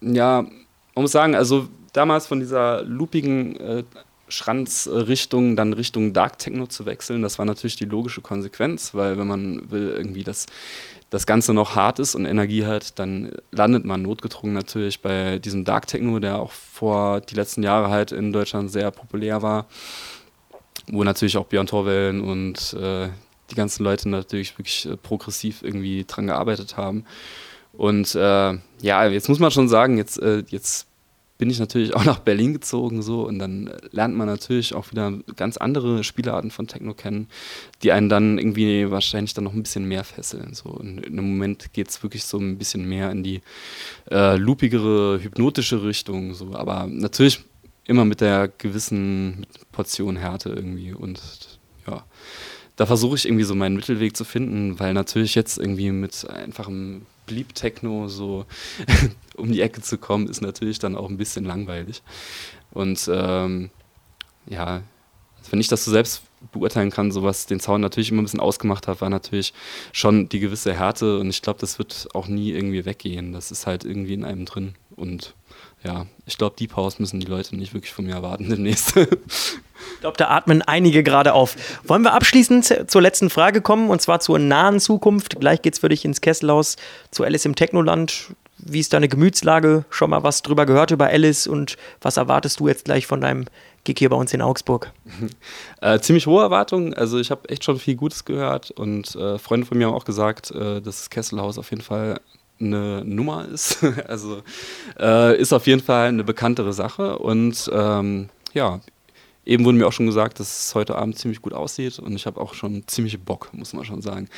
Ja, 0.02 0.42
man 0.42 1.02
muss 1.02 1.12
sagen, 1.12 1.36
also 1.36 1.68
damals 1.94 2.28
von 2.28 2.40
dieser 2.40 2.84
loopigen 2.84 3.56
äh, 3.60 3.84
Schranzrichtung 4.28 5.56
dann 5.56 5.74
Richtung 5.74 6.14
Dark 6.14 6.40
Techno 6.40 6.66
zu 6.68 6.86
wechseln, 6.86 7.22
das 7.22 7.38
war 7.38 7.46
natürlich 7.46 7.76
die 7.76 7.86
logische 7.86 8.22
Konsequenz, 8.22 8.94
weil 8.94 9.18
wenn 9.18 9.28
man 9.28 9.70
will 9.70 9.94
irgendwie 9.96 10.24
das 10.24 10.48
das 11.14 11.28
Ganze 11.28 11.54
noch 11.54 11.76
hart 11.76 12.00
ist 12.00 12.16
und 12.16 12.26
Energie 12.26 12.66
hat, 12.66 12.98
dann 12.98 13.34
landet 13.52 13.86
man 13.86 14.02
notgedrungen 14.02 14.56
natürlich 14.56 15.00
bei 15.00 15.38
diesem 15.38 15.64
Dark 15.64 15.86
Techno, 15.86 16.18
der 16.18 16.40
auch 16.40 16.52
vor 16.52 17.22
die 17.22 17.36
letzten 17.36 17.62
Jahre 17.62 17.92
halt 17.92 18.12
in 18.12 18.34
Deutschland 18.34 18.72
sehr 18.72 18.90
populär 18.90 19.44
war, 19.44 19.68
wo 20.88 21.04
natürlich 21.04 21.38
auch 21.38 21.46
Björn 21.46 21.68
Torwellen 21.68 22.20
und 22.20 22.74
äh, 22.74 23.10
die 23.52 23.56
ganzen 23.56 23.84
Leute 23.84 24.10
natürlich 24.10 24.58
wirklich 24.58 24.88
äh, 24.88 24.98
progressiv 24.98 25.62
irgendwie 25.62 26.04
dran 26.04 26.26
gearbeitet 26.26 26.78
haben. 26.78 27.06
Und 27.74 28.16
äh, 28.16 28.58
ja, 28.82 29.06
jetzt 29.06 29.30
muss 29.30 29.38
man 29.38 29.52
schon 29.52 29.70
sagen, 29.70 29.98
jetzt, 29.98 30.20
äh, 30.20 30.44
jetzt 30.48 30.88
bin 31.44 31.50
ich 31.50 31.60
natürlich 31.60 31.94
auch 31.94 32.06
nach 32.06 32.20
Berlin 32.20 32.54
gezogen 32.54 33.02
so 33.02 33.28
und 33.28 33.38
dann 33.38 33.70
lernt 33.92 34.16
man 34.16 34.28
natürlich 34.28 34.74
auch 34.74 34.92
wieder 34.92 35.12
ganz 35.36 35.58
andere 35.58 36.06
Spielarten 36.06 36.52
von 36.52 36.68
Techno 36.68 36.94
kennen, 36.94 37.28
die 37.82 37.92
einen 37.92 38.08
dann 38.08 38.38
irgendwie 38.38 38.90
wahrscheinlich 38.90 39.34
dann 39.34 39.44
noch 39.44 39.52
ein 39.52 39.62
bisschen 39.62 39.84
mehr 39.86 40.06
fesseln. 40.06 40.54
So. 40.54 40.70
Und 40.70 41.00
im 41.00 41.16
Moment 41.16 41.74
geht 41.74 41.90
es 41.90 42.02
wirklich 42.02 42.24
so 42.24 42.38
ein 42.38 42.58
bisschen 42.58 42.88
mehr 42.88 43.12
in 43.12 43.24
die 43.24 43.42
äh, 44.10 44.38
loopigere, 44.38 45.20
hypnotische 45.22 45.84
Richtung. 45.84 46.34
So. 46.34 46.56
Aber 46.56 46.88
natürlich 46.88 47.42
immer 47.84 48.06
mit 48.06 48.22
der 48.22 48.48
gewissen 48.58 49.46
Portion 49.74 50.16
Härte 50.16 50.48
irgendwie 50.48 50.94
und 50.94 51.20
ja 51.86 52.06
da 52.78 52.86
versuche 52.86 53.18
ich 53.18 53.26
irgendwie 53.26 53.44
so 53.44 53.54
meinen 53.54 53.76
Mittelweg 53.76 54.16
zu 54.18 54.24
finden, 54.24 54.80
weil 54.80 54.94
natürlich 54.94 55.36
jetzt 55.36 55.60
irgendwie 55.60 55.92
mit 55.92 56.26
einfachem 56.28 57.06
Bleep 57.34 57.56
Techno 57.56 58.08
so 58.08 58.46
um 59.36 59.52
die 59.52 59.62
Ecke 59.62 59.82
zu 59.82 59.98
kommen, 59.98 60.28
ist 60.28 60.42
natürlich 60.42 60.80
dann 60.80 60.96
auch 60.96 61.10
ein 61.10 61.18
bisschen 61.18 61.46
langweilig. 61.46 62.04
Und 62.72 63.10
ähm, 63.12 63.70
ja, 64.46 64.84
wenn 65.50 65.60
ich 65.60 65.68
das 65.68 65.86
so 65.86 65.92
selbst 65.92 66.22
beurteilen 66.52 66.90
kann, 66.90 67.12
so 67.12 67.24
was 67.24 67.46
den 67.46 67.60
Sound 67.60 67.82
natürlich 67.82 68.12
immer 68.12 68.22
ein 68.22 68.26
bisschen 68.26 68.40
ausgemacht 68.40 68.88
hat, 68.88 69.02
war 69.02 69.10
natürlich 69.10 69.54
schon 69.92 70.30
die 70.30 70.40
gewisse 70.40 70.74
Härte 70.74 71.20
und 71.20 71.30
ich 71.30 71.42
glaube, 71.42 71.60
das 71.60 71.80
wird 71.80 72.10
auch 72.14 72.28
nie 72.28 72.52
irgendwie 72.52 72.86
weggehen. 72.86 73.34
Das 73.34 73.52
ist 73.52 73.66
halt 73.66 73.86
irgendwie 73.86 74.14
in 74.14 74.26
einem 74.26 74.46
drin 74.46 74.76
und 74.96 75.34
ja, 75.84 76.06
ich 76.26 76.38
glaube, 76.38 76.56
die 76.58 76.68
Pause 76.68 76.98
müssen 77.00 77.20
die 77.20 77.26
Leute 77.28 77.56
nicht 77.56 77.74
wirklich 77.74 77.92
von 77.92 78.06
mir 78.06 78.14
erwarten 78.14 78.50
demnächst. 78.50 78.96
ich 78.96 80.00
glaube, 80.00 80.18
da 80.18 80.30
atmen 80.30 80.62
einige 80.62 81.04
gerade 81.04 81.34
auf. 81.34 81.56
Wollen 81.84 82.04
wir 82.04 82.14
abschließend 82.14 82.90
zur 82.90 83.02
letzten 83.02 83.30
Frage 83.30 83.62
kommen 83.62 83.90
und 83.90 84.02
zwar 84.02 84.20
zur 84.20 84.40
nahen 84.40 84.80
Zukunft. 84.80 85.40
Gleich 85.40 85.62
geht 85.62 85.74
es 85.74 85.80
für 85.80 85.90
dich 85.90 86.06
ins 86.06 86.22
Kesselhaus 86.22 86.78
zu 87.12 87.24
Alice 87.24 87.46
im 87.46 87.56
Technoland. 87.56 88.34
Wie 88.58 88.80
ist 88.80 88.94
deine 88.94 89.10
Gemütslage? 89.10 89.84
Schon 89.90 90.12
mal 90.12 90.24
was 90.24 90.42
drüber 90.42 90.66
gehört 90.66 90.92
über 90.92 91.08
Alice 91.08 91.48
und 91.48 91.76
was 92.02 92.16
erwartest 92.16 92.62
du 92.62 92.70
jetzt 92.70 92.86
gleich 92.86 93.06
von 93.06 93.20
deinem 93.20 93.46
Gig 93.84 94.00
hier 94.00 94.10
bei 94.10 94.16
uns 94.16 94.34
in 94.34 94.42
Augsburg? 94.42 94.92
Äh, 95.82 96.00
ziemlich 96.00 96.28
hohe 96.28 96.42
Erwartungen. 96.42 96.94
Also 96.94 97.20
ich 97.20 97.30
habe 97.30 97.50
echt 97.50 97.66
schon 97.66 97.78
viel 97.78 97.98
Gutes 97.98 98.24
gehört 98.24 98.72
und 98.72 99.16
äh, 99.16 99.38
Freunde 99.38 99.68
von 99.68 99.78
mir 99.78 99.88
haben 99.88 99.94
auch 99.94 100.06
gesagt, 100.06 100.50
äh, 100.52 100.80
dass 100.80 101.00
das 101.00 101.10
Kesselhaus 101.10 101.58
auf 101.58 101.72
jeden 101.72 101.82
Fall 101.82 102.22
eine 102.64 103.04
Nummer 103.06 103.48
ist. 103.48 103.84
also 104.08 104.42
äh, 105.00 105.40
ist 105.40 105.54
auf 105.54 105.68
jeden 105.68 105.82
Fall 105.82 106.08
eine 106.08 106.24
bekanntere 106.24 106.74
Sache. 106.74 107.20
Und 107.20 107.70
ähm, 107.74 108.30
ja, 108.54 108.80
eben 109.46 109.66
wurde 109.66 109.78
mir 109.78 109.88
auch 109.88 109.94
schon 109.94 110.06
gesagt, 110.06 110.40
dass 110.40 110.68
es 110.68 110.76
heute 110.76 110.96
Abend 110.96 111.18
ziemlich 111.18 111.42
gut 111.42 111.54
aussieht 111.54 112.00
und 112.00 112.14
ich 112.16 112.26
habe 112.26 112.40
auch 112.40 112.54
schon 112.54 112.88
ziemlich 112.88 113.20
Bock, 113.20 113.50
muss 113.54 113.74
man 113.74 113.86
schon 113.86 114.02
sagen. 114.02 114.30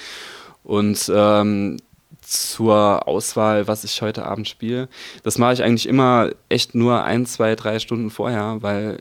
Und 0.64 1.12
ähm, 1.14 1.78
zur 2.22 3.08
Auswahl, 3.08 3.68
was 3.68 3.84
ich 3.84 4.02
heute 4.02 4.26
Abend 4.26 4.48
spiele, 4.48 4.90
das 5.24 5.38
mache 5.38 5.54
ich 5.54 5.64
eigentlich 5.64 5.88
immer 5.88 6.32
echt 6.50 6.74
nur 6.74 7.04
ein, 7.04 7.26
zwei, 7.26 7.56
drei 7.56 7.80
Stunden 7.80 8.10
vorher, 8.10 8.58
weil 8.62 9.00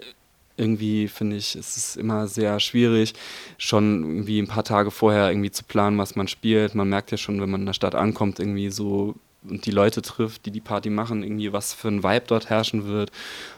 irgendwie 0.56 1.08
finde 1.08 1.36
ich, 1.36 1.56
es 1.56 1.76
ist 1.76 1.96
immer 1.96 2.28
sehr 2.28 2.60
schwierig, 2.60 3.14
schon 3.58 4.02
irgendwie 4.04 4.40
ein 4.40 4.46
paar 4.46 4.64
Tage 4.64 4.90
vorher 4.90 5.30
irgendwie 5.30 5.50
zu 5.50 5.64
planen, 5.64 5.98
was 5.98 6.16
man 6.16 6.28
spielt. 6.28 6.74
Man 6.74 6.88
merkt 6.88 7.10
ja 7.10 7.16
schon, 7.16 7.40
wenn 7.40 7.50
man 7.50 7.62
in 7.62 7.66
der 7.66 7.72
Stadt 7.72 7.94
ankommt, 7.94 8.38
irgendwie 8.38 8.70
so 8.70 9.14
und 9.48 9.66
die 9.66 9.70
Leute 9.70 10.02
trifft, 10.02 10.46
die 10.46 10.50
die 10.50 10.60
Party 10.60 10.90
machen, 10.90 11.22
irgendwie 11.22 11.52
was 11.52 11.74
für 11.74 11.88
ein 11.88 12.02
Vibe 12.02 12.24
dort 12.26 12.50
herrschen 12.50 12.86
wird. 12.86 13.10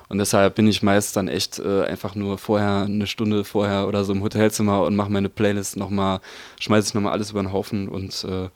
Und 0.09 0.19
deshalb 0.19 0.55
bin 0.57 0.67
ich 0.67 0.83
meist 0.83 1.17
dann 1.17 1.29
echt 1.29 1.59
äh, 1.59 1.85
einfach 1.85 2.15
nur 2.15 2.39
vorher, 2.39 2.83
eine 2.83 3.07
Stunde 3.07 3.45
vorher 3.45 3.87
oder 3.89 4.05
so 4.05 4.13
im 4.13 4.23
Hotelzimmer 4.23 4.83
und 4.83 4.97
mache 4.97 5.11
meine 5.11 5.29
Playlist 5.29 5.77
nochmal, 5.77 6.21
schmeiße 6.61 6.89
ich 6.89 6.95
nochmal 6.95 7.13
alles 7.13 7.31
über 7.31 7.43
den 7.43 7.53
Haufen 7.53 7.89
und 7.89 8.25
äh, 8.25 8.49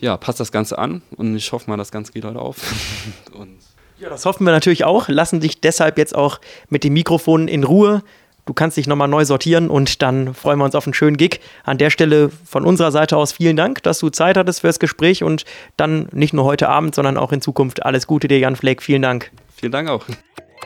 ja, 0.00 0.16
passt 0.16 0.40
das 0.40 0.52
Ganze 0.52 0.78
an 0.78 1.02
und 1.16 1.36
ich 1.36 1.52
hoffe 1.52 1.70
mal, 1.70 1.76
das 1.76 1.92
Ganze 1.92 2.12
geht 2.12 2.24
heute 2.24 2.40
auf. 2.40 2.56
und 3.32 3.58
ja, 4.04 4.10
das 4.10 4.24
hoffen 4.26 4.44
wir 4.44 4.52
natürlich 4.52 4.84
auch. 4.84 5.08
Lassen 5.08 5.40
dich 5.40 5.60
deshalb 5.62 5.96
jetzt 5.98 6.14
auch 6.14 6.38
mit 6.68 6.84
dem 6.84 6.92
Mikrofon 6.92 7.48
in 7.48 7.64
Ruhe. 7.64 8.02
Du 8.44 8.52
kannst 8.52 8.76
dich 8.76 8.86
nochmal 8.86 9.08
neu 9.08 9.24
sortieren 9.24 9.70
und 9.70 10.02
dann 10.02 10.34
freuen 10.34 10.58
wir 10.58 10.66
uns 10.66 10.74
auf 10.74 10.86
einen 10.86 10.92
schönen 10.92 11.16
Gig. 11.16 11.40
An 11.64 11.78
der 11.78 11.88
Stelle 11.88 12.28
von 12.44 12.66
unserer 12.66 12.92
Seite 12.92 13.16
aus 13.16 13.32
vielen 13.32 13.56
Dank, 13.56 13.82
dass 13.82 13.98
du 14.00 14.10
Zeit 14.10 14.36
hattest 14.36 14.60
für 14.60 14.66
das 14.66 14.78
Gespräch 14.78 15.22
und 15.22 15.46
dann 15.78 16.08
nicht 16.12 16.34
nur 16.34 16.44
heute 16.44 16.68
Abend, 16.68 16.94
sondern 16.94 17.16
auch 17.16 17.32
in 17.32 17.40
Zukunft 17.40 17.86
alles 17.86 18.06
Gute 18.06 18.28
dir, 18.28 18.38
Jan 18.38 18.56
Fleck. 18.56 18.82
Vielen 18.82 19.00
Dank. 19.00 19.30
Vielen 19.56 19.72
Dank 19.72 19.88
auch. 19.88 20.04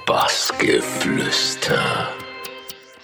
Bassgeflüster. 0.06 1.78